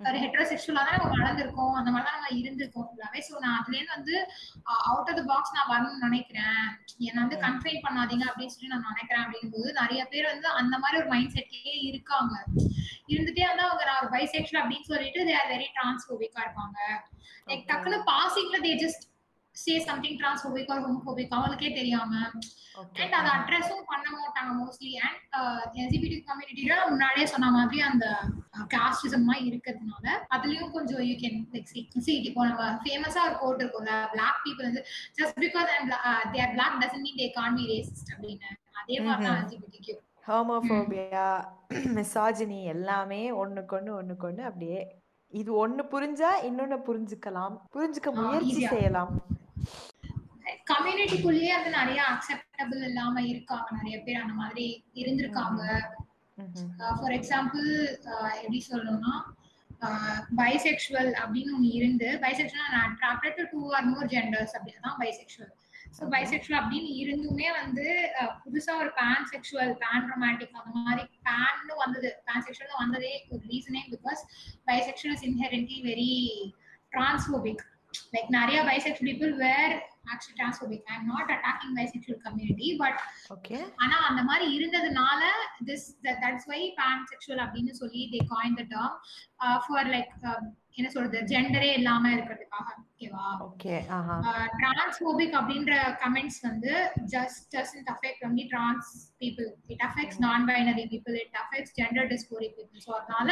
[0.00, 1.72] ஒரு ஹெட்ரோசெக்சுவலா தான் நம்ம வளர்ந்துருக்கோம்.
[1.78, 4.14] அந்த மாதிரி தான் நம்ம இருந்திருக்கோம் ஃபுல்லாவே ஸோ நான் அதுலேருந்து வந்து
[4.90, 6.60] அவுட் ஆஃப் த பாக்ஸ் நான் வரணும்னு நினைக்கிறேன்.
[7.06, 11.10] என்னை வந்து கன்ஃபைன் பண்ணாதீங்க அப்படின்னு சொல்லி நான் நினைக்கிறேன் அப்படிங்கும்போது நிறைய பேர் வந்து அந்த மாதிரி ஒரு
[11.14, 12.34] மைண்ட் செட்லயே இருக்காங்க.
[13.12, 16.78] இருந்துட்டே வந்து அவங்க நான் ஒரு பைசெக்ஷுவல் அப்படின்னு சொல்லிட்டு தே ஆர் வெரி டிரான்ஸ்போபிக்கா இருப்பாங்க.
[17.50, 19.04] லைக் டக்குன்னு பாசிங்ல they just
[19.58, 22.12] say something transphobic or homophobic அவங்களுக்கே தெரியாம.
[23.02, 25.36] அண்ட் அதை அட்ரஸும் பண்ண மாட்டாங்க மோஸ்ட்லி அண்ட்
[25.80, 28.06] எல்ஜிபிடி கம்யூனிட்டில முன்னாடியே சொன்ன மாதிரி அந்த
[28.74, 31.72] காஸ்டிசம் இருக்கிறதுனால அதுலயும் கொஞ்சம் யூ கேன் லைக்
[32.06, 34.82] சி இப்போ நம்ம ஃபேமஸா ஒரு கோட் இருக்கும்ல பிளாக் பீப்புள் வந்து
[35.18, 35.72] just because
[36.32, 38.50] they are black doesn't mean they can't be racist அப்படின்னு.
[38.80, 39.96] அதே மாதிரி தான் எல்ஜிபிடி
[40.28, 41.26] ஹோமோஃபோபியா
[41.96, 44.80] மிசாஜினி எல்லாமே ஒண்ணுக்கு ஒண்ணு ஒண்ணுக்கு ஒண்ணு அப்படியே
[45.32, 47.54] இது ஒண்ணு புரிஞ்சா இன்னொன்னு புரிஞ்சுக்கலாம்.
[47.74, 48.62] புரிஞ்சுக்க முயற்சி.
[48.66, 49.10] செய்யலாம்.
[50.68, 53.68] கம்யூனிட்டிக்குள்ளேயே வந்து நிறைய அக்செப்டபிள் இல்லாம இருக்காங்க.
[53.78, 55.62] நிறைய பேர் அந்த மாதிரி இருந்திருக்காங்க.
[56.98, 57.68] ஃபார் எக்ஸாம்பிள்
[58.36, 59.14] எப்படி சொல்லணும்னா
[60.38, 65.52] பைசெக்சுவல் அப்படின்னு ஒன்று இருந்து bisexual attracted to or more genders அப்படின்னு தான் பைசெக்சுவல்
[65.96, 67.84] ஸோ பைசெக்சுவல் அப்படின்னு இருந்துமே வந்து
[68.18, 73.42] அஹ், புதுசா ஒரு பேன் செக்ஷுவல் பேன் ரொமான்டிக் அந்த மாதிரி பேன்னு வந்தது பேன் செக்ஷுவல் வந்ததே ஒரு
[73.46, 74.22] ரீசனே because
[74.68, 76.12] bisexual is inherently very
[76.92, 77.64] transphobic
[78.14, 79.74] like நிறைய bisexual people were
[80.08, 83.00] actually transphobic I'm not attacking bisexual community but
[83.36, 85.22] okay ஆனா அந்த மாதிரி இருந்ததுனால
[85.68, 85.88] this
[86.22, 88.96] that's why pan sexual அப்படின்னு சொல்லி they coin the term
[89.66, 90.14] for like
[90.78, 93.72] என்ன சொல்றது ஜெண்டரே இல்லாம இருக்கிறதுக்காக ஓகேவா ஓகே
[94.58, 96.72] டிரான்ஸ்போபிக் அப்படின்ற கமெண்ட்ஸ் வந்து
[97.12, 98.90] just doesn't affect only trans
[99.22, 103.30] people it affects non binary people it affects gender dysphoric people so அதனால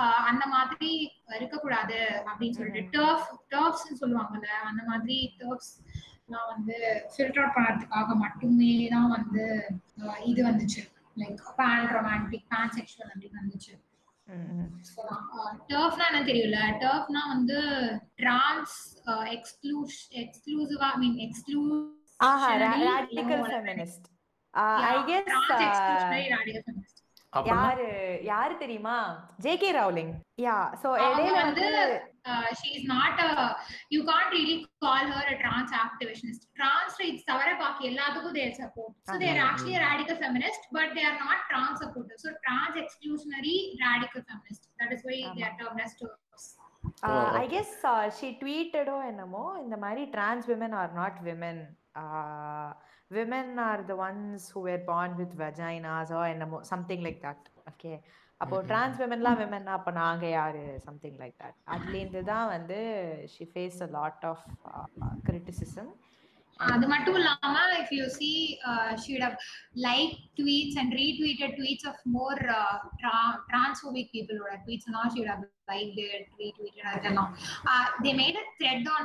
[0.00, 0.90] ஆஹ் அந்த மாதிரி
[1.38, 5.72] இருக்கக்கூடாது அப்படின்னு சொல்லிட்டு டர்ஃப் டர்ஃப்ஸ்னு சொல்லுவாங்கல்ல அந்த மாதிரி டர்ஃப்ஸ்
[6.28, 6.76] நான் வந்து
[7.10, 9.42] ஃபில்டர் அவுட் பண்ணுறதுக்காக மட்டுமே தான் வந்து
[10.24, 10.82] இது வந்துச்சு.
[11.16, 13.74] Like pan romantic pan sexual அப்படின்னு வந்துச்சு
[15.70, 17.58] டர்ஃப்னா என்ன தெரியல டர்ஃப்னா வந்து
[18.16, 18.74] டிரான்ஸ்
[19.34, 21.76] எக்ஸ்க்ளூஸ் எக்ஸ்க்ளூசிவா ஐ மீன் எக்ஸ்க்ளூஸ்
[22.20, 24.06] ஆஹா ஃபெமினிஸ்ட்
[24.86, 26.92] ஐ கெஸ் feminist.
[27.32, 27.86] அப்படின்னா யாரு
[28.28, 28.96] யாரு தெரியுமா?
[29.44, 30.12] ஜேகே ராவ்லிங்
[30.44, 31.66] யா சோ இடையில வந்து
[32.25, 33.31] uh, she is not a
[33.95, 38.91] you can't really call her a trans activist trans rights தவிர பாக்கி எல்லாத்துக்கும் they support
[39.09, 42.77] so they are actually a radical feminist but they are not trans supportive so trans
[42.83, 43.57] exclusionary
[43.87, 46.45] radical feminist that is why they are termed as terms
[47.41, 47.73] I guess
[48.19, 51.19] she ட்வீட்டடோ என்னமோ இந்த மாதிரி trans women R not
[53.10, 57.92] women women are the ones who were born with வெஜைனாஸோ என்னமோ something like that okay
[58.40, 62.78] அப்போ trans விமன்லாம் women அப்போ நாங்கள் யாரு something like that அதுலேருந்து தான் வந்து
[63.34, 64.44] she face a lot of
[65.28, 65.92] criticism
[66.60, 68.36] அது மட்டும் இல்லாம if you see
[68.68, 69.36] uh, she would have
[69.86, 75.04] liked tweets and retweeted tweets of more uh, tra- transphobic people would have tweets now
[75.12, 77.30] she would have liked it retweeted அதெல்லாம்
[77.72, 79.04] uh, they made a thread on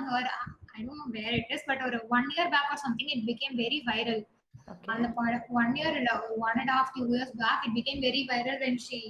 [0.78, 3.55] I don't know where it is but ஒரு one year back or something it became
[3.63, 4.22] very viral
[4.72, 5.07] okay அந்த
[5.61, 6.11] one year இல்ல
[6.78, 9.01] half two years back it became very viral when she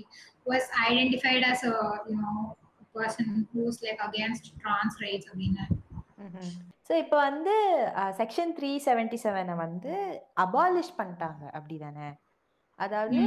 [0.46, 1.78] was identified as a
[2.12, 2.38] you know
[2.96, 5.66] person who's like against trans rights அப்படின்னு
[6.88, 7.54] so இப்போ வந்து
[8.20, 9.94] section three seventy செவனை வந்து
[10.44, 12.08] abolish பண்ணிட்டாங்க அப்படிதானே
[12.82, 13.22] அதாவது.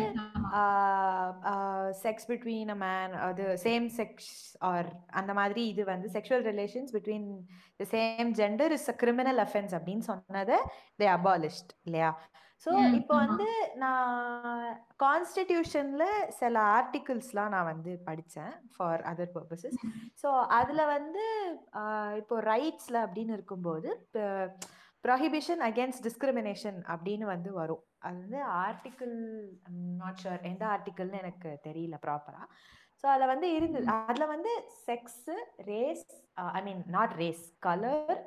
[2.03, 4.31] செக்ஸ் பிட்வீன் அ மேன் அது same sex
[4.69, 7.27] or அந்த மாதிரி இது வந்து sexual relations between
[7.81, 10.59] the same gender is a criminal offence அப்படின்னு சொன்னதை
[10.99, 12.11] தே அபாலிஷ்ட் இல்லையா
[12.67, 13.15] ஸோ இப்போ.
[13.23, 13.47] வந்து
[13.77, 14.67] நான்
[15.05, 16.05] கான்ஸ்டிடியூஷன்ல
[16.39, 19.79] சில ஆர்டிகிள்ஸ்லாம் நான் வந்து படித்தேன் ஃபார் அதர் பர்பசஸ்
[20.23, 20.29] ஸோ
[20.59, 21.25] அதில் வந்து
[22.21, 23.91] இப்போ ரைட்ஸில் அப்படின்னு இருக்கும்போது
[25.05, 29.15] ப்ரொஹிபிஷன் அகேன்ஸ்ட் டிஸ்கிரிமினேஷன் அப்படின்னு வந்து வரும் அது வந்து ஆர்டிக்கிள்
[29.97, 32.49] நாட் ஷுர் எந்த ஆர்டிக்கிள்னு எனக்கு தெரியல ப்ராப்பராக
[33.01, 34.53] ஸோ அதில் வந்து இருந்தது அதில் வந்து
[34.87, 35.35] sex
[35.65, 36.07] race
[36.53, 38.19] I mean not race colour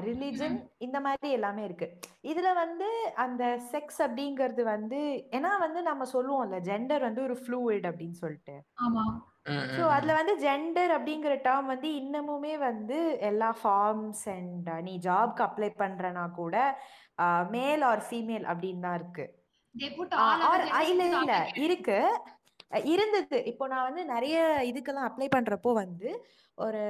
[0.00, 1.86] religion இந்த மாதிரி எல்லாமே இருக்கு.
[2.22, 4.98] இதுல வந்து அந்த செக்ஸ் அப்படிங்கிறது வந்து
[5.30, 8.56] ஏன்னா வந்து நம்ம சொல்லுவோம்ல ஜெண்டர் வந்து ஒரு ஃப்ளூயிட் அப்படின்னு சொல்லிட்டு.
[8.82, 9.04] ஆமா.
[9.74, 15.70] ஸோ அதுல வந்து ஜெண்டர் அப்படிங்கிற டேர்ம் வந்து இன்னமுமே வந்து எல்லா ஃபார்ம்ஸ் அண்ட் நீ ஜாப்க்கு அப்ளை
[15.78, 16.56] பண்றனா கூட
[17.50, 19.26] மேல் ஆர் ஃபீமேல் அப்படின்னு தான் இருக்கு.
[20.84, 21.34] இல்ல இல்ல.
[21.64, 21.98] இருக்கு.
[22.92, 23.38] இருந்தது.
[23.50, 24.36] இப்போ நான் வந்து நிறைய
[24.70, 26.10] இதுக்கெல்லாம் அப்ளை பண்றப்போ வந்து
[26.58, 26.82] ஒரு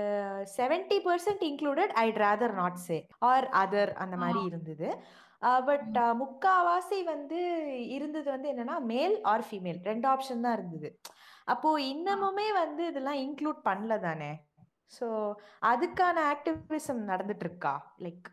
[0.58, 2.98] seventy percent included I'd rather not say
[3.30, 4.88] or other அந்த மாதிரி இருந்தது.
[5.68, 7.38] பட் முக்காவாசி வந்து
[7.96, 10.90] இருந்தது வந்து என்னன்னா மேல் ஆர் ஃபீமேல் ரெண்டு ஆப்ஷன் தான் இருந்தது.
[11.54, 14.32] அப்போ இன்னமுமே வந்து இதெல்லாம் இன்க்ளூட் பண்ணல தானே.
[14.96, 15.06] ஸோ
[15.70, 17.74] அதுக்கான ஆக்டிவிசம் நடந்துட்டு இருக்கா?
[18.04, 18.28] Like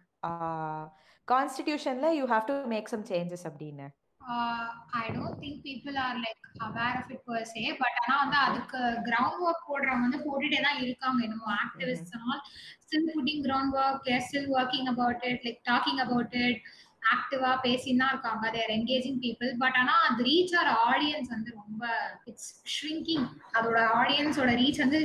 [1.28, 3.88] கான்ஸ்டிடியூஷன்ல you have to make some changes அப்படின்னு.
[4.28, 8.38] Uh, I don't think people are like aware of it per se, but ஆனா வந்து
[8.48, 11.36] அதுக்கு ground work போடுறவங்க வந்து போட்டுட்டே தான் இருக்காங்க and
[12.32, 12.42] all
[12.88, 16.58] still putting ground work, they're still working about it, like talking about it,
[17.16, 21.84] ஆக்டிவா பேசின்னு தான் இருக்காங்க தேர் என்கேஜிங் பீப்புள் பட் ஆனா அது ரீச் ஆர் ஆடியன்ஸ் வந்து ரொம்ப
[22.30, 25.00] இட்ஸ் ஷ்ரிங்கிங் அதோட ஆடியன்ஸோட ரீச் வந்து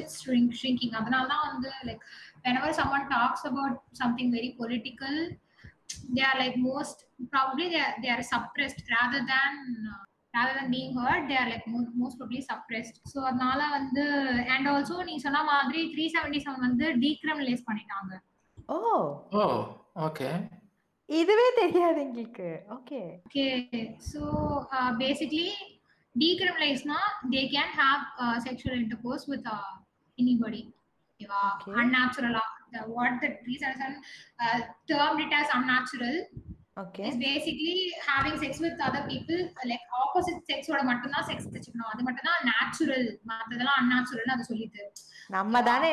[0.61, 2.05] ஷ்ரிங்கிங் அதனால தான் வந்து like
[2.45, 5.15] whenever someone talks about something very political
[6.15, 6.99] they are like most
[7.35, 9.53] probably they are, they are suppressed rather than
[9.93, 10.01] uh,
[10.35, 14.05] rather than being heard they are like most, most probably suppressed so அதனால வந்து
[14.55, 18.13] and also நீ சொன்ன மாதிரி three seventy seven வந்து decriminalise பண்ணிட்டாங்க
[18.69, 18.79] oh
[19.39, 19.45] oh
[20.09, 20.31] okay
[21.09, 23.53] இதுவே தெரியாது எங்களுக்கு okay okay
[24.11, 24.21] so
[24.77, 25.49] uh, basically
[26.17, 27.01] decriminalizeனா
[27.35, 29.71] they can have uh, sexual intercourse with uh,
[30.19, 30.63] anybody
[31.11, 31.75] ஓகேவா Okay.
[32.73, 34.01] The what the 377
[34.39, 36.17] uh, termed it as unnatural
[36.83, 37.75] okay is basically
[38.07, 42.29] having sex with other people like opposite sex ஓட மட்டும் தான் sex வச்சுக்கணும் அது மட்டும்
[42.29, 44.83] தான் natural மத்ததெல்லாம் unnatural அது சொல்லிட்டு
[45.31, 45.91] நம்ம தானே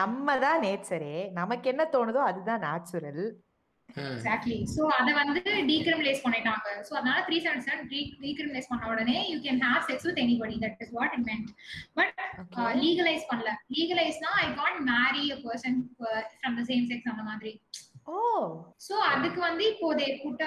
[0.00, 3.22] நம்ம தான் நேச்சரே நமக்கு என்ன தோணுதோ அதுதான் நேச்சுரல்
[4.02, 6.66] எக்ஸாக்ட்லி சோ அத வந்து டீக்ரிமினலைஸ் பண்ணிட்டாங்க.
[6.88, 7.84] சோ அதனால த்ரீ செவன் செவன்
[8.24, 11.50] டீக்ரிமினலைஸ் பண்ண உடனே you can have sex with anybody that is what it meant
[11.98, 12.14] but.
[12.82, 13.52] Legalise பண்ணல.
[13.76, 15.78] லீகலைஸ்னா I can't marry a person
[16.40, 17.54] from the same sex அந்த மாதிரி.
[18.12, 18.18] ஓ.
[18.86, 20.44] So அதுக்கு வந்து இப்போ தே புட்ட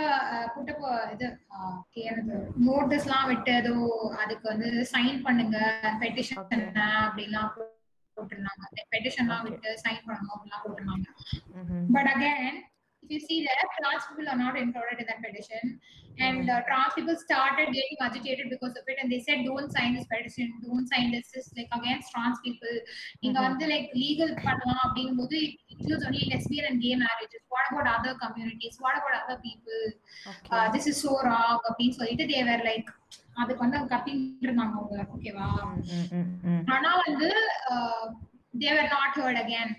[0.55, 0.71] புட்ட
[1.13, 1.27] இது
[2.67, 3.75] நோட்டீஸ்லாம் விட்டு ஏதோ
[4.23, 5.57] அதுக்கு வந்து சைன் பண்ணுங்க
[6.01, 6.41] பெட்டிஷன்.
[7.05, 7.51] அப்படிலாம்
[8.17, 8.63] போட்டிருந்தாங்க.
[8.93, 11.07] பெட்டிஷன்லாம் விட்டு சைன் பண்ணணும் அப்படிலாம் போட்டிருந்தாங்க.
[12.15, 12.72] again, if
[13.13, 15.63] you see that trans people are not included in that petition,
[16.17, 19.91] and uh, trans people started getting agitated because of it, and they said, "Don't sign
[19.95, 22.75] this petition, don't sign this." Is like against trans people.
[23.19, 23.45] நீங்க Mhm.
[23.47, 27.43] வந்து like legal பண்ணலாம் அப்படிங்கும்போது it includes only lesbian and gay marriages.
[27.55, 28.75] What about other communities?
[28.79, 29.81] What about other people?
[30.31, 30.51] Okay.
[30.55, 31.57] Uh, this is so wrong.
[31.69, 32.89] அப்படின்னு சொல்லிட்டு they were like
[33.41, 35.47] அதுக்கு வந்து கத்திட்டு இருந்தாங்க அவங்க ஓகேவா.
[36.75, 37.29] ஆனா வந்து
[38.63, 39.71] they're not hurt again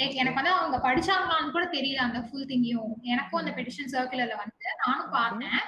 [0.00, 4.66] like எனக்கு வந்து அவங்க படிச்சாங்களான்னு கூட தெரியல அந்த ஃபுல் திங்கையும் எனக்கும் அந்த பெட்டிஷன் சர்க்குலர்ல வந்து.
[4.84, 5.58] நானும் பார்த்தேன்.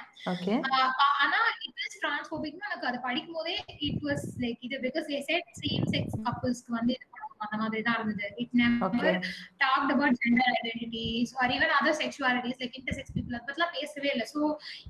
[1.23, 3.55] ஆனா இட் இஸ் டிரான்ஸ்போபிக் எனக்கு அது படிக்கும் போதே
[3.87, 7.97] இட் வாஸ் லைக் இது பிகாஸ் செட் சேம் செக்ஸ் கப்புள்ஸ்க்கு வந்து இது பண்ணுவோம் அந்த மாதிரி தான்
[7.99, 8.53] இருந்தது it.
[8.61, 9.17] Never
[9.63, 14.27] talked about gender identities or even other sexualities like intersex people அதை பத்திலாம் பேசவே இல்லை.
[14.33, 14.41] So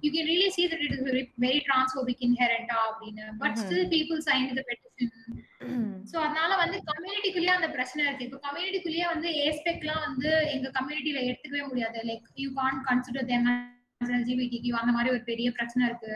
[0.04, 3.58] you can really see that it is very very transphobic இன்ஹெரண்டா அப்படின்னு but.
[3.64, 5.14] Still people sign the petition.
[6.12, 8.28] So அதனால வந்து கம்யூனிட்டிக்குள்ளேயே அந்த பிரச்சனை இருக்கு.
[8.28, 12.00] இப்போ கம்யூனிட்டிக்குள்ளேயே வந்து ஏஸ்பெக்ட்லாம் வந்து எங்க கம்யூனிட்டில எடுத்துக்கவே முடியாது.
[12.10, 13.50] Like you can't consider them
[14.18, 16.14] எல்ஜிபிடிக்கு அந்த மாதிரி ஒரு பெரிய பிரச்சனை இருக்கு.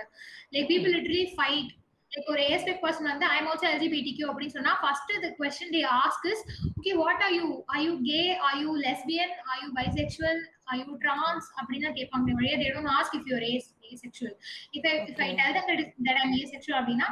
[0.53, 1.71] Like people literally fight
[2.15, 5.83] like ஒரு ஏஸ்பெக்ட் பர்சன் வந்து ஐ எம் ஆல்சோ எல்ஜிபிடிக்கு அப்படின்னு சொன்னா first the question they
[5.95, 10.41] ask is okay what are you are you gay are you lesbian are you bisexual
[10.65, 15.35] are you trans அப்படின்னு தான் கேட்பாங்க வழியா they don't ask if you ace i Okay.
[15.39, 17.07] tell them that, it- that i'm asexual அப்படின்னா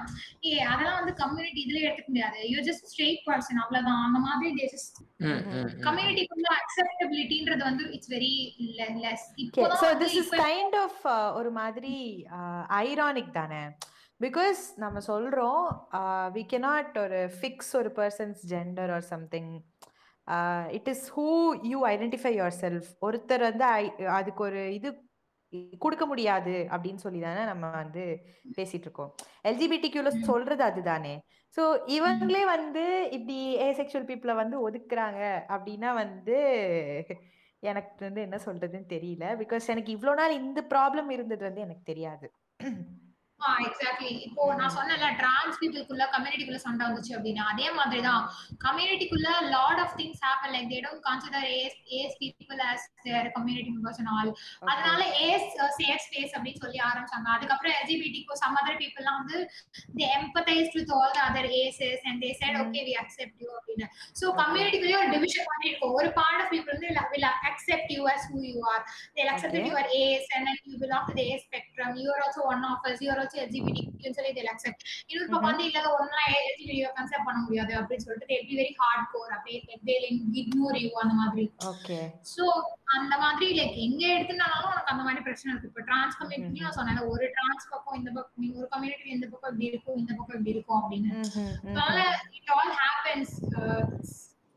[0.45, 2.37] ஏ அதெல்லாம் வந்து community இதுல எடுத்துக்க முடியாது.
[2.49, 4.01] யூ ஜஸ்ட் ஸ்ட்ரெயிட் பர்சன் அவ்வளவுதான்.
[4.05, 4.49] அந்த மாதிரி
[5.19, 5.69] ம்.
[5.81, 8.33] கம்யூனிட்டிக்குள்ள அக்செப்டபிலிட்டின்றது வந்து it's very
[9.03, 9.25] less
[10.35, 11.95] kind of uh, ஒரு மாதிரி
[12.79, 13.63] ஐரானிக் தானே?
[14.21, 15.63] பிகாஸ் நம்ம சொல்றோம்
[16.33, 19.49] வி cannot ஒரு ஃபிக்ஸ் ஒரு person's gender or something
[20.71, 21.25] it is who
[21.63, 23.65] you identify yourself ஒருத்தர் வந்து
[24.11, 24.89] அதுக்கு ஒரு இது
[25.81, 28.03] கொடுக்க முடியாது அப்படின்னு சொல்லி தானே நம்ம வந்து
[28.57, 29.11] பேசிட்டு இருக்கோம்.
[29.43, 30.23] எல்ஜிபிடிக்யூல ம்.
[30.23, 31.13] சொல்றது அதுதானே.
[31.57, 33.37] ஸோ இவங்களே வந்து இப்படி
[33.67, 36.37] ஏசெக்சுவல் பீப்புளை வந்து ஒதுக்குறாங்க அப்படின்னா வந்து
[37.63, 39.25] எனக்கு வந்து என்ன சொல்றதுன்னு தெரியல.
[39.43, 42.27] பிகாஸ் எனக்கு இவ்வளோ நாள் இந்த ப்ராப்ளம் இருந்தது வந்து எனக்கு தெரியாது.
[43.67, 48.23] எக்ஸாக்ட்லி இப்போ நான் சொன்னல டிரான்ஸ் பீப்புளுக்குள்ள கம்யூனிட்டிக்குள்ள சண்டை வந்துச்சு அப்படின்னா அதே மாதிரி தான்
[48.65, 53.73] கம்யூனிட்டிக்குள்ள lot of things happen like they don't consider ace ace people as their community
[53.75, 54.31] members and all
[54.71, 55.47] அதனால ஏஸ்
[55.79, 57.29] சேஃப் ஸ்பேஸ் அப்படின்னு சொல்லி ஆரம்பிச்சாங்க.
[57.37, 59.39] அதுக்கப்புறம் எல்ஜிபிடிக்கு சம் அதர் பீப்புள்லாம் வந்து
[59.99, 62.59] they empathised with all the other aces and they said.
[62.65, 63.87] Okay we accept you அப்படின்னு.
[64.21, 65.95] So கம்யூனிட்டிக்குள்ளே ஒரு டிவிஷன் மாதிரி இருக்கும்.
[66.01, 68.79] ஒரு பார்ட் ஆஃப் பீப்புள் வந்து will accept you as who you are.
[69.15, 69.69] They'll accept that Okay.
[69.71, 71.89] you are ace and then you belong to the A spectrum.
[72.01, 72.63] You are also one
[73.41, 74.79] of us you are also LGBTQ ன்னு சொல்லி they'll accept.
[75.09, 79.29] இன்னொரு பக்கம் வந்து இல்ல ஒன்னா LGBT concept பண்ண முடியாது அப்படின்னு சொல்லிட்டு they'll be very hardcore.
[79.37, 79.57] அப்படியே
[80.41, 81.45] ignore you அந்த மாதிரி.
[81.71, 81.97] ஓகே
[82.33, 82.45] சோ
[82.97, 85.69] அந்த மாதிரி லைக் எங்க எடுத்துனாலும் உனக்கு அந்த மாதிரி பிரச்சனை இருக்கு.
[85.71, 89.51] இப்போ டிரான்ஸ் கம்யூனிட்டி நான் சொன்னேன் ஒரு டிரான்ஸ் பக்கம் இந்த பக்கம் நீங்க ஒரு கம்யூனிட்டி இந்த பக்கம்
[89.53, 91.11] இப்படி இருக்கும் இந்த பக்கம் இப்படி இருக்கும் அப்படின்னு.
[91.65, 91.97] அதனால
[92.39, 93.33] இட் ஆல் ஹேப்பன்ஸ்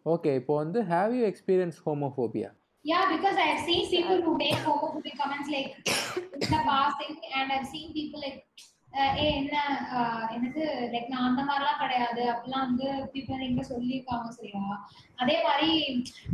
[0.06, 2.50] ஓகே இப்போ வந்து have you experience homophobia
[2.88, 5.70] Yeah, because I've seen people who make homophobic comments like
[6.34, 8.40] in the passing, and I've seen people like,
[8.92, 9.54] uh, ஏ என்ன
[10.34, 12.22] எனக்கு லைக் நான் அந்த மாதிரிலாம் கிடையாது.
[12.32, 14.90] அப்படிலாம் வந்து பீப்புள் எங்க சொல்லியிருக்காங்க சரியா?
[15.16, 15.70] அதே மாதிரி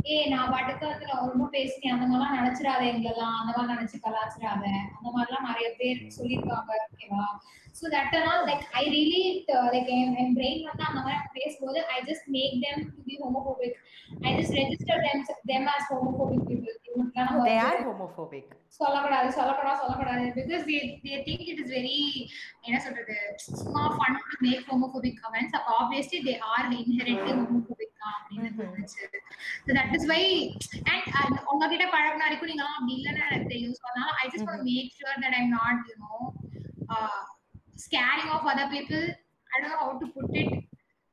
[0.09, 3.35] ஏ நான் பாட்டுக்கு வந்து நான் ரொம்ப பேசினேன் அந்த மாதிரிலாம் நினைச்சிடாத எங்களெல்லாம்.
[3.41, 4.63] அந்த மாதிரி நினைச்சு கலாச்சிடாத.
[4.97, 7.25] அந்த மாதிரிலாம் நிறைய பேர் சொல்லியிருக்காங்க ஓகேவா?
[7.74, 9.22] ஸோ தட் ஆனால் like I really
[9.68, 13.78] like N N brain வந்து அந்த மாதிரி பேசும்போது I just make them to be homophobic
[14.22, 16.78] I just register them them as homophobic people
[17.44, 21.98] they are homophobic சொல்லக்கூடாது சொல்லக்கூடாது சொல்லக்கூடாது because they they think it is very
[22.66, 23.16] என்ன சொல்றது
[23.58, 29.02] சும்மா fun to make homophobic comments அப்போ obviously they are inherently homophobic தான் அப்படின்னு தோணுச்சு
[29.70, 30.22] தட் இஸ் வை
[30.88, 34.94] அண்ட் உங்ககிட்ட பழகின வரைக்கும் நீங்களாம் அப்படி இல்லைன்னு எனக்கு தெரியும் ஸோ அதனால I just want make
[34.98, 36.14] sure that I'm not you know
[37.75, 39.03] scaring off other people.
[39.49, 40.51] I don't know how to put it.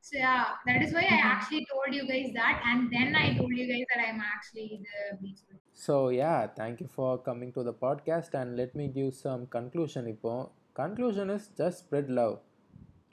[0.04, 3.52] So yeah that is why i actually told you guys that and then i told
[3.52, 5.42] you guys that i'm actually the beach
[5.84, 10.32] so yeah thank you for coming to the podcast and let me give some conclusion இப்போ.
[10.76, 12.34] Conclusion is just spread love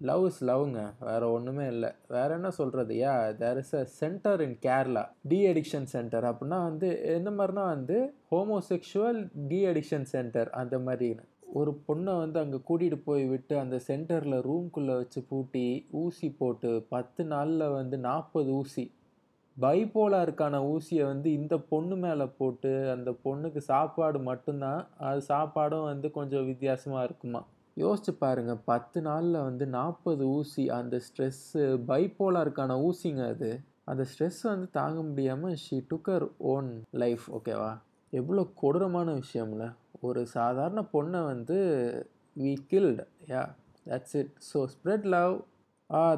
[0.10, 1.92] love is லவ்ங்க வேறு ஒன்றுமே இல்லை.
[2.08, 5.04] வேற என்ன சொல்கிறது yeah there is a centre in Kerala
[5.52, 7.98] de-addiction centre அப்படின்னா வந்து எந்த மாதிரினா வந்து
[8.34, 9.22] ஹோமோசெக்ஷுவல்
[9.52, 11.10] டி அடிக்ஷன் சென்டர் அந்த மாதிரி
[11.54, 17.24] ஒரு பொண்ணை வந்து அங்கே கூட்டிகிட்டு போய் விட்டு அந்த சென்டரில் ரூம்குள்ளே வச்சு பூட்டி ஊசி போட்டு பத்து
[17.24, 18.92] நாளில் வந்து நாற்பது ஊசி.
[19.62, 26.46] பைப்போலாருக்கான ஊசியை வந்து இந்த பொண்ணு மேலே போட்டு அந்த பொண்ணுக்கு சாப்பாடு மட்டும்தான் அது சாப்பாடும் வந்து கொஞ்சம்
[26.46, 27.44] வித்தியாசமாக இருக்குமா?
[27.78, 33.60] யோசிச்சு பாருங்கள் பத்து நாளில் வந்து நாற்பது ஊசி அந்த ஸ்ட்ரெஸ்ஸு பைப்போலாருக்கான ஊசிங்க அது.
[33.86, 37.78] அந்த ஸ்ட்ரெஸ் வந்து தாங்க முடியாமல் ஷீ டுக்கர் ஓன் லைஃப் ஓகேவா
[38.14, 39.64] எவ்வளோ கொடூரமான விஷயம்ல.
[40.02, 41.58] ஒரு சாதாரண பொண்ணை வந்து
[42.36, 43.02] we killed
[43.32, 43.44] yeah
[43.86, 44.30] that's it.
[44.50, 45.36] So spread love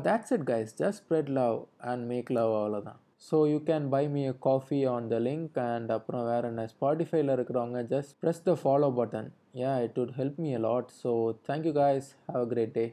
[0.01, 0.69] that's it guys.
[0.73, 1.57] Just spread love
[1.89, 5.89] and make love அவ்வளோதான் so you can buy me a coffee on the link and
[5.97, 6.63] அப்புறம் வேறு என்ன?
[6.73, 9.29] ஸ்பாட்டிஃபைல இருக்கிறவங்க just press the follow button
[9.61, 10.87] yeah it would help me a lot.
[11.03, 11.11] So
[11.49, 12.07] thank you guys.
[12.29, 12.89] Have a great day.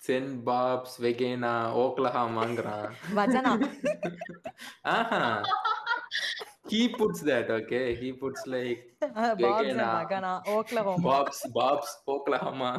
[0.00, 2.88] சென் பாப்ஸ் வெகேனா ஓக்லஹாமாங்கிறான்
[4.94, 5.20] ஆஹா.
[6.66, 8.80] He puts that okay he puts like
[9.42, 9.80] bobs.
[9.96, 12.70] மகனா ஓக்லஹோமா bobs bobs oklahoma